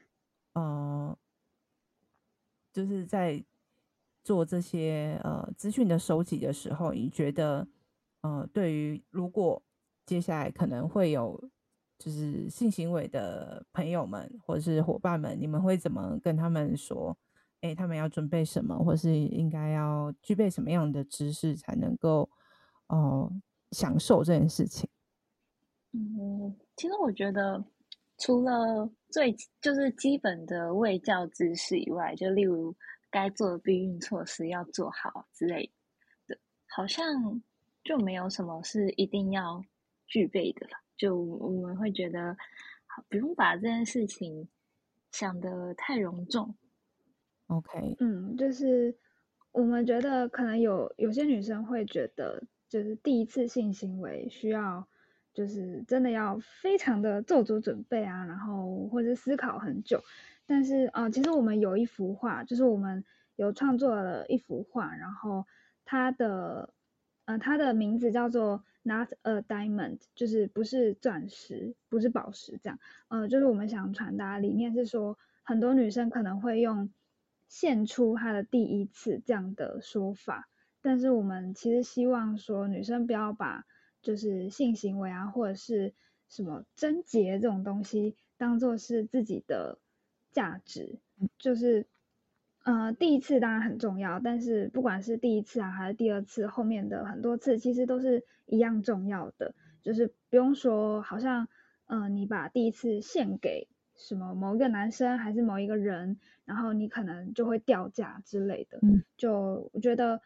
[0.53, 1.17] 呃，
[2.73, 3.43] 就是在
[4.23, 7.67] 做这些呃资讯的收集的时候，你觉得，
[8.21, 9.63] 呃，对于如果
[10.05, 11.49] 接下来可能会有
[11.99, 17.17] 就是性行为的朋友们或者是伙伴们，你们会怎么跟他们说？
[17.75, 22.29] 他们要准备什么，或是应该要具备什么样的知识才能够，
[22.89, 23.33] 呃，
[23.73, 24.89] 享受这件事情？
[25.93, 27.65] 嗯，其实我觉得。
[28.19, 32.75] 除了最就是基本的卫教知识以外，就例如
[33.11, 35.71] 该做的避孕措施要做好之类
[36.27, 37.43] 的，好像
[37.85, 39.63] 就没有什么是一定要
[40.07, 40.73] 具备的了。
[40.97, 42.35] 就我们会觉得，
[43.11, 44.49] 不用把这件事情
[45.13, 46.55] 想得太隆重。
[47.49, 48.97] OK，嗯，就是
[49.53, 54.89] 我们觉得可能有有些女生会觉得，就是第一次性行为需要，
[55.33, 60.03] 就是真的要非常的做足准备啊，然后或者思考很久。
[60.45, 63.05] 但是啊、其实我们有一幅画，就是我们
[63.37, 65.47] 有创作了一幅画，然后
[65.85, 66.75] 它的
[67.27, 72.79] 呃它的名字叫做 Not a Diamond，就是不是钻石，不是宝石这样。
[73.09, 76.91] 呃，就是我们想传达理念是说，很多女生可能会用。
[77.49, 80.49] 献出他的第一次这样的说法，
[80.83, 83.65] 但是我们其实希望说女生不要把
[84.03, 85.95] 就是性行为啊或者是
[86.29, 89.79] 什么贞洁这种东西当做是自己的
[90.33, 90.99] 价值，
[91.39, 91.87] 就是
[92.65, 101.49] 呃第一次当然很重要，但是不管是第一次啊还是第二次，后面的很多次其实都是一样重要的，就是不用说好像
[101.87, 103.69] 嗯、呃、你把第一次献给。
[103.97, 108.79] 什么某一个男生还是某一个人，然后你可能就会掉价之类的。
[108.83, 110.21] 嗯，就我觉得，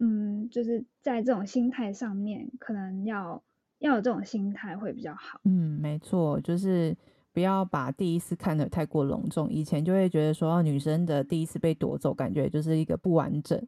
[0.00, 3.42] 嗯，就是在这种心态上面，可能要
[3.78, 5.40] 要有这种心态会比较好。
[5.44, 6.96] 嗯，没错，就是
[7.32, 9.48] 不要把第一次看得太过隆重。
[9.48, 13.64] 以前就会觉得说，女生的第一次被夺走，感觉就是一个不完整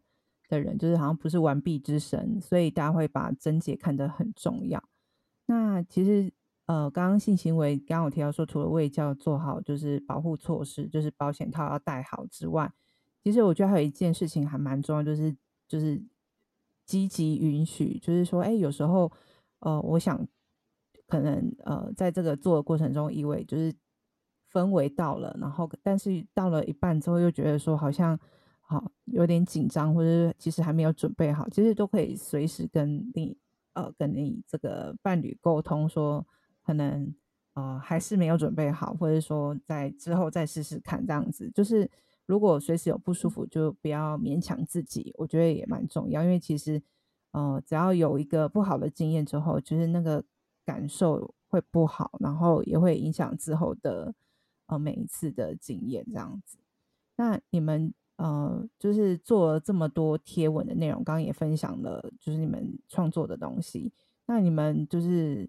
[0.48, 4.82] 的人，就是好像不是完璧之身，所以大家会把贞洁看得很重要。
[5.46, 6.32] 那其实。
[6.66, 12.72] 呃，刚刚性行为，刚刚我提到说，除了卫教做好，就是保护措施，就是保险套要戴好之外，
[13.22, 15.36] 其实我觉得还有一件事情还蛮重要，就是
[15.68, 16.02] 就是
[16.84, 19.12] 积极允许，就是说，哎，有时候，
[19.60, 20.26] 呃，我想
[21.06, 23.72] 可能呃，在这个做的过程中，以为就是
[24.52, 28.18] 氛围到了，然后但是到了一半之后，又觉得说好像
[28.60, 33.38] 好有点紧张，或者是其实还没有准备好，其实都可以随时跟你
[33.74, 36.26] 呃跟你这个伴侣沟通说。
[36.66, 37.14] 可能
[37.54, 41.48] 呃还是没有准备好，或者说在之后再试试看这样子。
[41.54, 41.88] 就是
[42.26, 46.24] 如果随时有不舒服，就不要勉强自己，我觉得也蛮重要。
[46.24, 46.82] 因为其实
[47.30, 50.24] 呃只要有一个不好的经验之后，就是那个
[50.64, 54.12] 感受会不好，然后也会影响之后的
[54.66, 56.58] 呃每一次的经验这样子。
[57.16, 63.92] 那你们呃就是做了这么多贴文的内容，刚刚也分享了，就是你们创作的东西。
[64.26, 65.48] 那你们就是。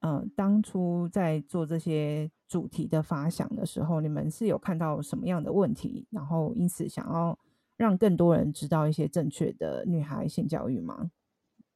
[0.00, 7.36] 嗯、呃，当初在做这些主题的发想的时候，你们是有看到什么样的问题，然后因此想要
[7.76, 11.10] 让更多人知道一些正确的女孩性教育吗？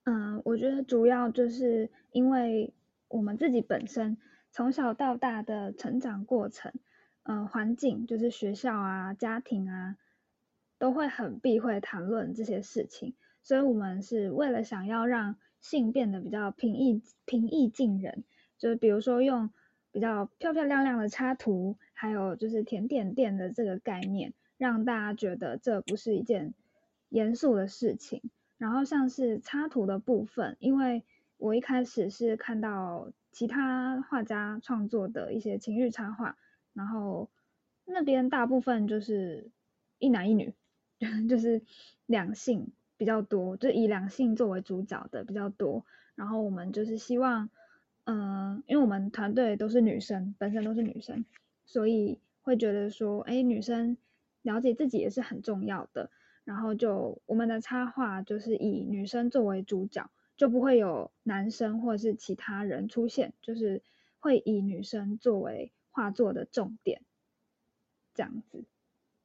[0.04, 2.72] 嗯，我觉得主要就是因为
[3.08, 4.16] 我们自己本身
[4.50, 6.72] 从小到大的成长过程，
[7.22, 9.96] 嗯、呃，环境就是学校啊、家庭啊，
[10.78, 15.36] 都会很避讳谈论这些事情，所以我们是为了想要让。
[15.60, 18.24] 性变得比较平易平易近人，
[18.58, 19.50] 就是比如说用
[19.92, 26.54] 比较漂漂亮亮的插图，还有就是甜点店的这个概念，让大家觉得这不是一件
[27.08, 28.22] 严肃的事情。
[28.56, 31.04] 然后像是插图的部分，因为
[31.38, 36.36] 我一开始是看到其他画家创作的一些情欲插画，
[36.74, 37.30] 然后
[37.84, 39.50] 那边大部分就是
[39.98, 40.54] 一男一女，
[41.28, 41.62] 就是
[42.06, 42.72] 两性。
[43.00, 45.86] 比较多，就以两性作为主角的比较多。
[46.14, 47.48] 然后我们就是希望，
[48.04, 51.24] 嗯、因为我们团队都是女生，本身都是女生，
[51.64, 53.96] 所以会觉得说，哎，女生
[54.42, 56.10] 了解自己也是很重要的。
[56.44, 63.80] 然后就我们的插画就是以女生作为主角，就不会有男生或者是其他人出现，就是
[64.18, 67.00] 会以女生作为画作的重点，
[68.12, 68.62] 这样子。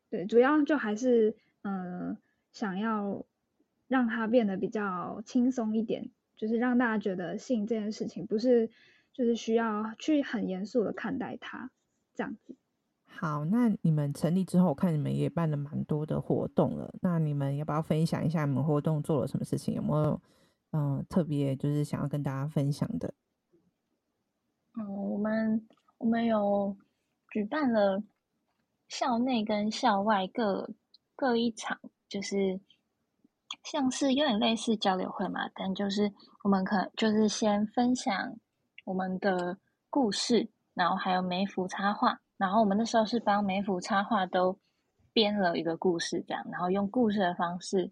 [0.10, 2.16] 对，主要就还是，嗯、
[2.54, 3.26] 想要。
[3.88, 8.70] 让它变得比较轻松一点，就是让大家觉得性这件事情不是，
[9.14, 11.70] 就是需要去很严肃的看待它，
[12.16, 12.56] 这样子。
[13.06, 16.94] 好，那你们成立之后，我看你们也办了蛮多的活动了。
[17.02, 19.76] 那你们要不要分享一下你们活动做了什么事情？
[19.76, 20.22] 有没有
[20.72, 23.14] 嗯、呃、特别就是想要跟大家分享的？
[24.78, 25.68] 嗯，我们
[26.00, 26.76] 我们有
[27.30, 28.04] 举办了
[28.90, 30.70] 校内跟校外各
[31.16, 31.80] 各一场，
[32.10, 32.60] 就是。
[33.64, 36.12] 像是有点类似交流会嘛，但就是
[36.44, 38.36] 我们可就是先分享
[38.86, 39.58] 我们的
[39.90, 44.58] 故事，然后还有每幅插画，然后我们那时候是帮每幅插画都
[45.14, 47.92] 编了一个故事，这样，然后用故事的方式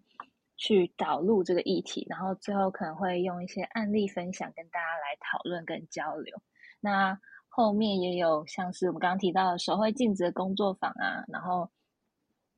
[0.56, 6.36] 去导入这个议题，然后最后可能会用一些案例分享跟大家来讨论跟交流。
[6.80, 11.70] 那后面也有像是我们刚刚提到的手绘镜子的工作坊啊，然后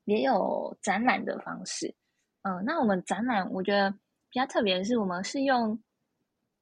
[0.05, 1.95] 也有展览的方式。
[2.47, 3.91] 嗯，那我们展览，我觉得
[4.31, 5.77] 比较特别的是，我们是用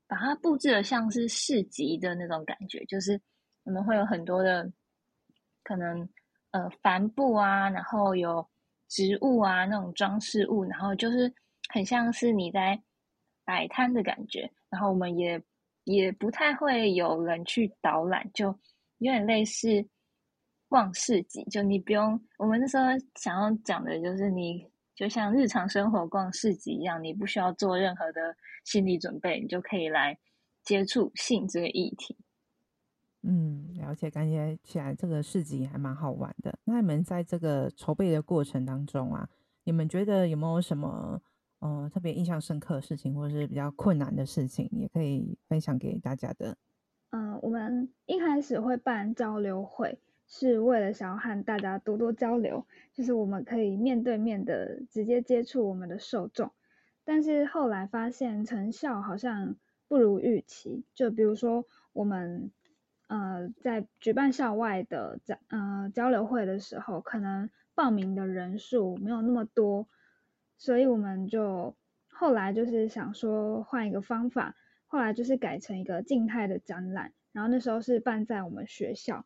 [0.06, 3.20] 把它布置的像是市集的那种感觉，就是
[3.64, 4.72] 我们会有很多的
[5.62, 6.08] 可能，
[6.52, 8.48] 呃帆布啊，然后有
[8.88, 11.30] 植物啊那种装饰物，然后就是
[11.68, 12.82] 很像是你在
[13.44, 14.50] 摆摊的感觉。
[14.70, 15.38] 然后我们也
[15.84, 18.46] 也不太会有人去导览，就
[19.00, 19.86] 有点类似
[20.66, 21.44] 逛市集。
[21.50, 22.84] 就你不用，我们那时候
[23.16, 24.66] 想要讲的就是你。
[24.94, 30.18] 就像日常生活逛市集一样，你不需要做任何的心理准备，你就可以来
[30.62, 32.16] 接触性这个议题。
[33.22, 36.58] 嗯，了解，感觉起来这个市集还蛮好玩的。
[36.64, 39.28] 那你们在这个筹备的过程当中啊，
[39.64, 41.20] 你们觉得有没有什么
[41.60, 46.56] 呃特别印象深刻的事情，或者是比较困难的事情，也可以分享给大家的？
[47.10, 49.98] 嗯、呃，我们一开始会办交流会。
[50.36, 56.50] 是为了想要和大家多多交流，就是我们可以面对面的直接接触我们的受众，
[57.04, 59.54] 但是后来发现成效好像
[59.86, 60.84] 不如预期。
[60.92, 62.50] 就比如说我们
[63.06, 69.86] 呃在举办校外的交呃交流会的时候，可能报名的人数没有那么多，
[70.58, 71.76] 所以我们就
[72.08, 74.56] 后来就是想说换一个方法，
[74.88, 79.24] 后来就是改成一个静态的展览，然后那时候是办在我们学校。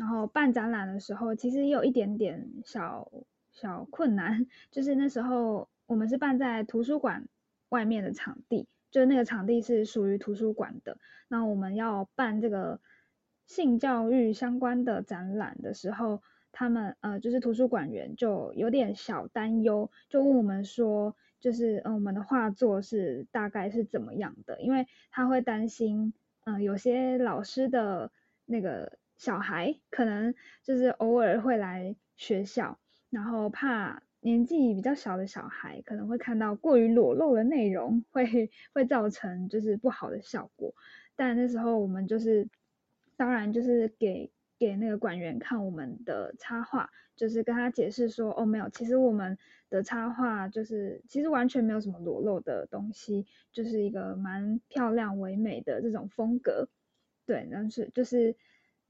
[0.00, 3.12] 然后办展览的时候，其实也有一点点小
[3.52, 7.28] 小困难， 就是那时候我们是办在图书馆
[7.68, 10.96] 外面的场地，就是那个场地是属于图书馆的。
[11.28, 12.80] 那我们要办这个
[13.44, 24.62] 性教育相关的展览的时候，他们呃就是图书馆员就有点小担忧，就问我们说，就是嗯、呃、我们的画作是大概是怎么样的？
[24.62, 28.10] 因为他会担心，嗯、有些老师的
[28.46, 28.98] 那个。
[29.20, 32.78] 小孩可能就是偶尔会来学校，
[33.10, 40.74] 然后怕年纪比较小的小孩可能会看到过于裸露的内容，会会造成就是不好的效果。
[41.16, 42.48] 但那时候我们就是，
[43.18, 49.36] 当然就是给给那个馆员看我们的插画，就是跟他解释说，哦，没有，其实我们
[49.68, 56.70] 的插画就是其实完全没有什么裸露的东西，就是一个蛮漂亮唯美的这种风格。
[57.26, 58.34] 对，但是就是。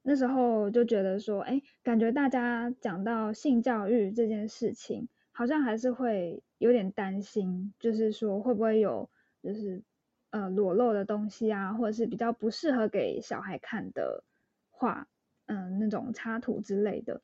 [0.02, 9.08] 那时候就觉得说，哎，感觉大家讲到性教育这件事情，好像还是会有点担心，就是说会不会有
[9.42, 9.82] 就是
[10.30, 14.24] 呃裸露的东西啊，或者是比较不适合给小孩看的
[14.70, 15.06] 画，
[15.46, 17.20] 嗯、那种插图之类的。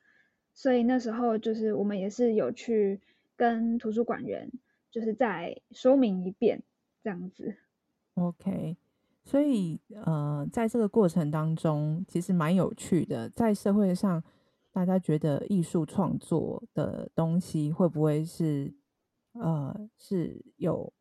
[0.53, 3.01] 所以那时候就是我们也是有去
[3.37, 4.51] 跟图书馆员，
[4.91, 6.63] 就是再说明一遍
[7.03, 7.57] 这样子。
[8.15, 8.77] OK。
[9.29, 13.29] 所以，呃，在这个过程当中，其实蛮有趣的。
[13.31, 14.23] 在社会上，
[14.71, 18.73] 大家觉得艺术创作的东西会不会是，
[19.33, 20.93] 呃，是有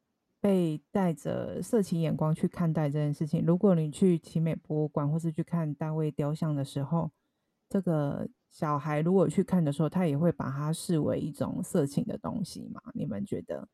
[0.41, 3.45] 被带着色情眼光去看待这件事情？
[3.45, 7.11] 如果你去奇美博物馆或是去看大卫雕像的时候，
[7.69, 12.81] 这个小孩如果去看的时候，他也会把它视为一种色情的东西吗？
[12.95, 13.67] 你们觉得？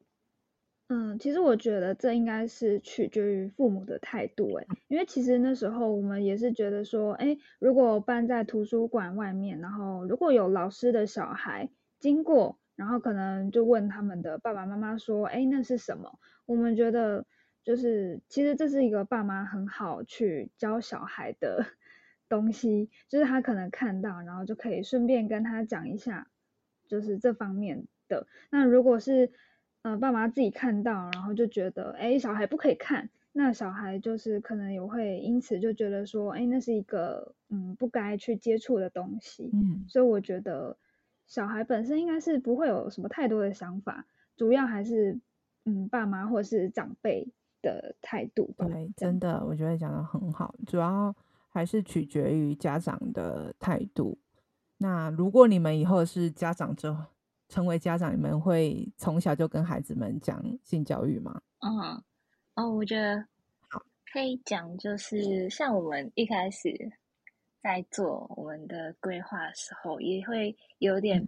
[0.94, 16.20] 嗯，其实我觉得这应该是取决于父母的态度，诶，因为其实那时候我们也是觉得说，诶，如果办在图书馆外面，然后如果有老师的小孩经过，然后可能就问他们的爸爸妈妈说，诶，那是什么？
[16.46, 17.26] 我们觉得
[17.64, 21.66] 就是其实这是一个爸妈很好去教小孩的
[22.28, 26.28] 东西，就是他可能看到，然后就可以顺便跟他讲一下，
[26.86, 28.28] 就是这方面的。
[28.50, 29.32] 那如果是
[29.84, 39.50] 呃，爸妈自己看到，然后就觉得，哎，小孩不可以看，那小孩就是可能也会因此就觉得说，哎，那是一个嗯不该去接触的东西。
[39.54, 40.78] 嗯，所以我觉得
[41.26, 44.06] 小孩本身应该是不会有什么太多的想法，
[44.38, 45.20] 主要还是
[45.66, 47.28] 嗯爸妈或是长辈
[47.64, 48.54] 的态度。
[48.58, 51.16] 对，真的，我觉得讲的很好，主要
[51.50, 54.20] 还是取决于家长的态度。
[54.78, 57.06] 那如果你们以后是家长之后，
[57.52, 61.42] 成为家长，你们会从小就跟孩子们讲性教育吗？
[61.60, 62.02] 嗯，
[62.56, 63.20] 哦，我觉得
[63.68, 63.84] 好，
[64.14, 66.74] 可以讲，就是像我们一开始
[67.62, 71.28] 在做我们的规划的时候，也会有点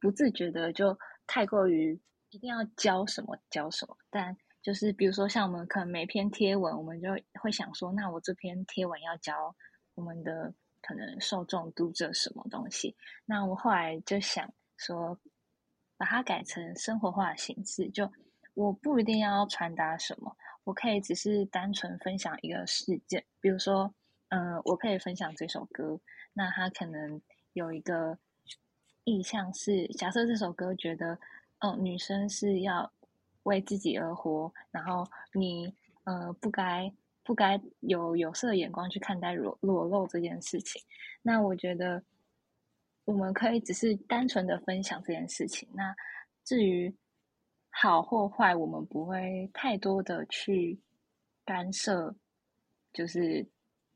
[0.00, 2.00] 不自觉的就太过于
[2.30, 3.94] 一定要教什么教什么。
[4.08, 7.10] 但就是比如说，像我们可能每篇贴文，我们就
[7.42, 9.54] 会想说，那我这篇贴文要教
[9.94, 10.50] 我们的
[10.80, 12.96] 可能受众读者什么东西？
[13.26, 15.20] 那我后来就想说。
[15.98, 18.10] 把它改成生活化的形式，就
[18.54, 23.92] 我不一定要传达什么，我可以只是单纯分享一个事件，比如说，
[24.28, 26.00] 嗯、我可以分享这首歌，
[26.32, 27.20] 那它可能
[27.52, 28.16] 有一个
[29.02, 31.18] 意向是，假设这首歌觉得，
[31.60, 32.92] 哦、女生是要
[33.42, 35.74] 为自己而活，然后你
[36.04, 36.92] 呃不该
[37.24, 40.80] 不该有有色眼光去看待裸裸露这件事情，
[41.22, 42.02] 那我觉得。
[43.08, 45.66] 我们可以只是单纯的分享这件事情。
[45.72, 45.96] 那
[46.44, 46.94] 至于
[47.70, 50.78] 好或坏，我们不会太多的去
[51.42, 52.14] 干涉，
[52.92, 53.48] 就是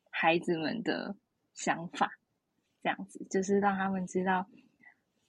[0.08, 1.14] 孩子们的
[1.52, 2.10] 想法，
[2.82, 4.46] 这样子就是让他们知道，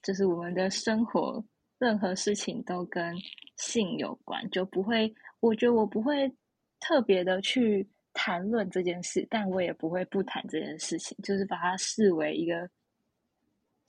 [0.02, 1.44] 就是我们的生活
[1.78, 3.14] 任何事情都跟
[3.58, 5.14] 性有关，就不会。
[5.42, 6.34] 我觉得我不会
[6.80, 12.70] 特别的去谈论这件事，但我也不会不谈这件事情，就是把它视为一个。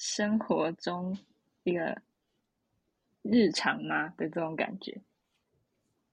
[0.04, 1.16] 生活中
[1.62, 1.96] 一个
[3.22, 5.00] 日常吗的这种感觉？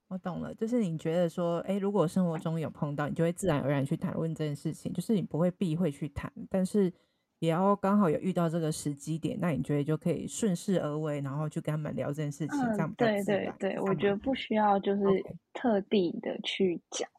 [0.07, 6.91] 我懂了，就是你觉得说，哎，如果生活中有碰到，你就会自然而然去谈论这件事情，就是你不会避讳去谈，但是
[7.39, 15.03] 也要刚好有遇到这个时机点，那你觉得就可以顺势而为，然后去跟他们聊这件事情，嗯、这样对对对，我觉得不需要就是
[15.51, 17.09] 特地的去讲。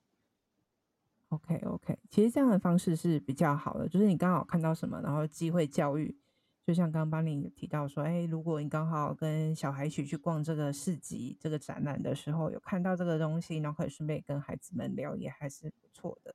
[1.29, 6.16] OK OK，其实这样的方式是比较好的，就是你刚好看到什么，然后机会教育。
[6.65, 16.35] 就像刚刚帮你提到说，哎，如果你刚好跟小孩一起去逛这个市集、这个展览的时候，有看到这个东西，然后可以顺便跟孩子们聊，也还是不错的。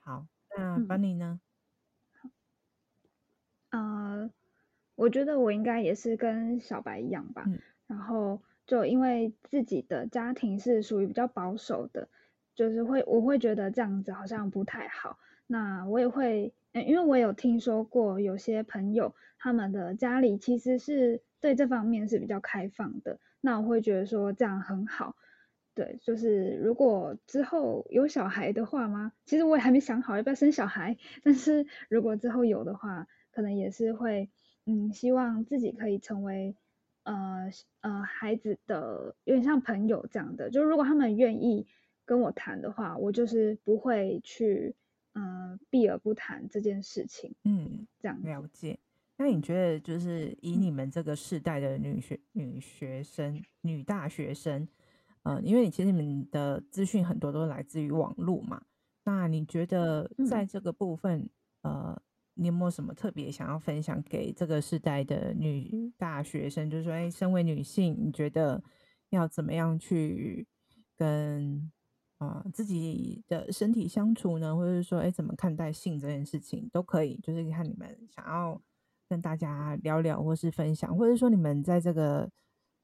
[0.00, 0.26] 好，
[0.56, 1.40] 那帮你呢？
[3.70, 4.30] 嗯、呃，
[4.96, 7.44] 我觉得我应该也是跟小白一样吧。
[7.46, 12.08] 嗯、然后就因为自己的家庭是属于比较保守的，
[12.56, 15.18] 就是会我会觉得这样子好像不太好。
[15.46, 19.14] 那我也会，因为我有听说过有些朋友。
[19.40, 25.14] 他们的家里其实是对这方面是比较开放的，那我会觉得说这样很好。
[25.74, 29.12] 对，就是如果之后有小孩的话吗？
[29.26, 34.28] 其实我也还没想好要不要生小孩，但是如果之后有的话，可能也是会，
[34.66, 36.56] 嗯，希望自己可以成为，
[37.04, 37.48] 呃
[37.82, 40.50] 呃，孩子的有点像朋友这样的。
[40.50, 41.68] 就如果他们愿意
[42.04, 44.74] 跟我谈的话，我就是不会去，
[45.18, 47.34] 嗯、呃，避而不谈这件事情。
[47.44, 48.78] 嗯，这样了解。
[49.16, 54.68] 那你觉得，就是以你们这个世代的女学、女学生、女大学生，
[55.24, 58.62] 呃，因为你其实你们的资讯很多都来自于网络嘛，
[59.04, 61.28] 那你觉得在这个部分，
[61.62, 62.00] 呃，
[62.34, 66.70] 你有没有什么特别想要分享给这个世代的女大学生？
[66.70, 68.62] 就是说，哎，身为女性，你觉得
[69.10, 70.46] 要怎么样去
[70.96, 71.72] 跟
[72.18, 74.54] 啊、自己的身体相处呢？
[74.54, 78.60] 或者是说，哎，怎么看待性这件事情都可以，就是看你们想要。
[79.10, 82.30] 跟大家聊聊，或是分享，或者说你们在这个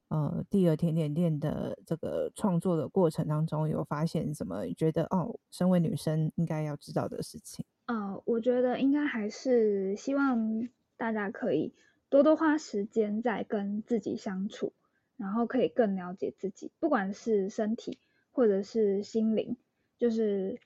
[0.09, 4.67] 呃第二甜点店的这个创作的过程当中，有发现什么？
[4.73, 7.67] 觉得哦，身为女生应该要知道的事情？
[7.89, 10.67] 呃，我觉得应该还是希望
[10.97, 11.75] 大家可以
[12.09, 14.73] 多多花时间在跟自己相处，
[15.19, 17.99] 然后可以更了解自己，不管是身体
[18.35, 19.57] 或者是心灵。
[19.97, 20.59] 就是，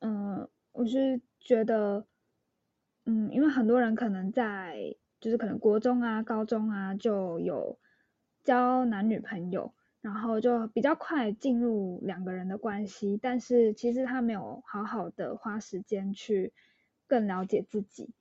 [0.00, 2.04] 嗯、我是觉得，
[3.06, 4.94] 嗯，因为很多人可能在。
[5.22, 7.78] 就是可能国中啊、高中啊就有
[8.42, 16.52] 交男女朋友，然后就比较快进入两个人的关系，但是其实他没有好好的花时间去
[17.06, 18.12] 更了解自己，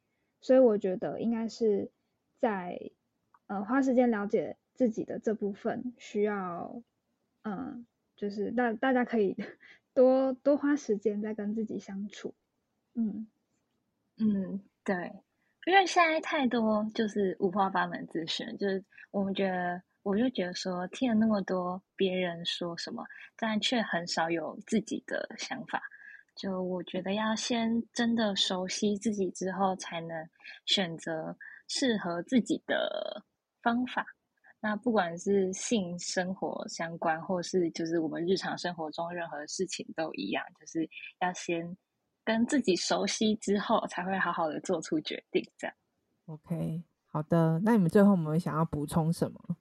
[0.42, 1.90] 所以我觉得应该是
[2.38, 2.80] 在
[3.48, 6.84] 呃花时间了解自己的这部分需要，
[7.42, 7.88] 嗯、
[8.22, 9.36] 就是大大家可以
[9.96, 12.36] 多多花时间在跟自己相处，
[12.94, 13.28] 嗯
[14.18, 15.12] 嗯，对。
[15.66, 23.04] 因为现在太多就是五花八门资讯，就是我们觉得，我就觉得说听了那么多别人说什么，
[23.38, 25.82] 但却很少有自己的想法。
[26.36, 30.28] 就我觉得要先真的熟悉自己之后，才能
[30.66, 33.24] 选择适合自己的
[33.62, 34.06] 方法。
[34.62, 40.90] 那不管是性生活相关，或是就是我们日常生活中任何事情都一样，就是
[41.20, 41.76] 要先。
[42.24, 45.44] 跟自己熟悉之后，才会好好的做出决定。
[45.58, 45.76] 这样
[46.28, 47.60] ，OK，好的。
[47.66, 49.58] 那你们最后有没有想要补充什么？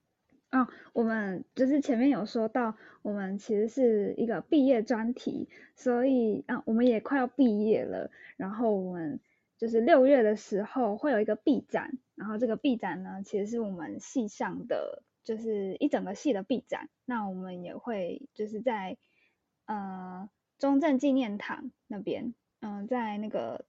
[0.51, 8.11] 哦，我们就是前面有说到，我们其实是一个毕业专题，所以啊，我们也快要毕业了。
[8.37, 9.19] 然后我们
[9.57, 11.91] 就是六月的时候会有一个毕展，
[12.21, 16.91] 然后这个毕展呢，其实是我们系上的，就是一整个系的毕展。
[17.07, 18.99] 那我们也会就是在
[19.65, 22.35] 呃中正纪念堂那边。
[22.61, 23.65] 嗯，在那个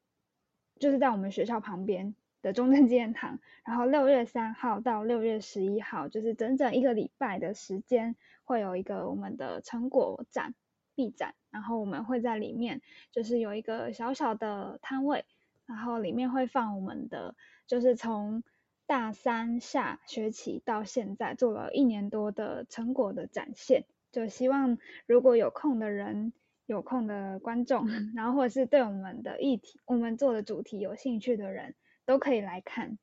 [0.77, 10.53] 就是在我们学校旁边的中正纪念堂，然后六月三号到六月十一号，就是整整一个礼拜的时间，会有一个我们的成果展
[10.93, 12.81] 毕展，然后我们会在里面
[13.11, 15.23] 就是有一个小小的摊位，
[15.65, 17.33] 然后里面会放我们的
[17.71, 18.43] 就是从
[18.85, 26.33] 大三下学期到现在做了一年多的成果的展现，就希望如果有空的人。
[26.67, 32.97] 有空的观众，然后或者是对我们的议题、我们做的主题有兴趣的人，都可以来看。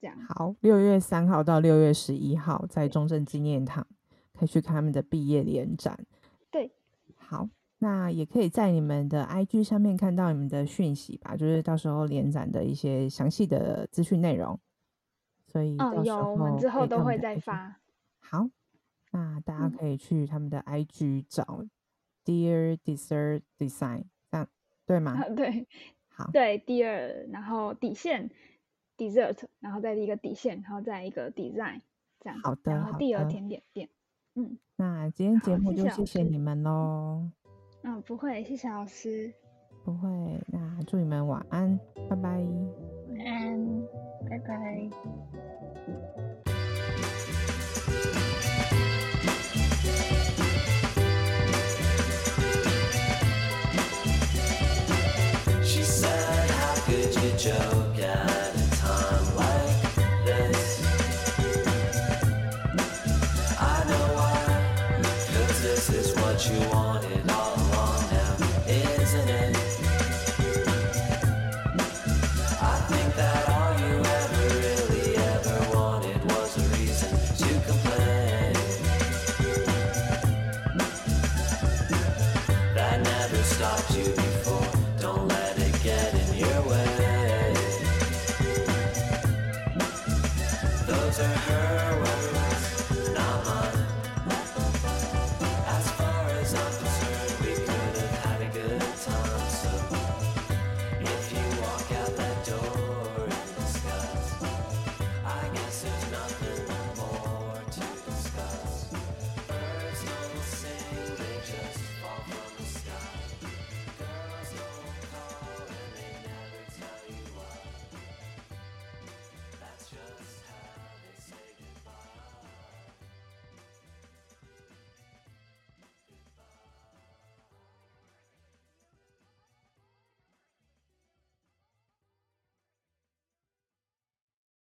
[0.00, 0.16] 这样。
[0.28, 3.84] 好，六月三号到六月十一号在中正纪念堂
[4.38, 5.98] 可以去看他们的毕业联展。
[6.48, 6.70] 对，
[7.16, 7.48] 好，
[7.82, 14.56] 那也可以在你们的 IG 上面看到你们的讯息吧，就是到时候联展的一些详细的资讯内容。
[15.48, 17.80] 所以有，我们之后都会再发。
[18.20, 18.48] 好，
[19.10, 21.64] 那大家可以去他们的 IG 找
[22.24, 24.46] Dear Dessert Design，这样
[24.86, 25.20] 对吗？
[25.20, 25.66] 啊、对，
[26.08, 28.30] 好，对，Dear，然后底线
[28.96, 31.80] Dessert，然后再一个底线，然后再一个 Design，
[32.20, 32.38] 这样。
[32.44, 33.88] 好的，然后 Dear 甜点店，
[34.36, 37.28] 嗯，那今天节目就谢谢你们喽。
[37.84, 39.32] 嗯，不会，谢谢老师。
[39.84, 40.08] 不会，
[40.46, 41.78] 那祝你们晚安，
[42.08, 42.28] 拜拜。
[42.30, 43.82] 晚安，
[44.30, 44.88] 拜拜。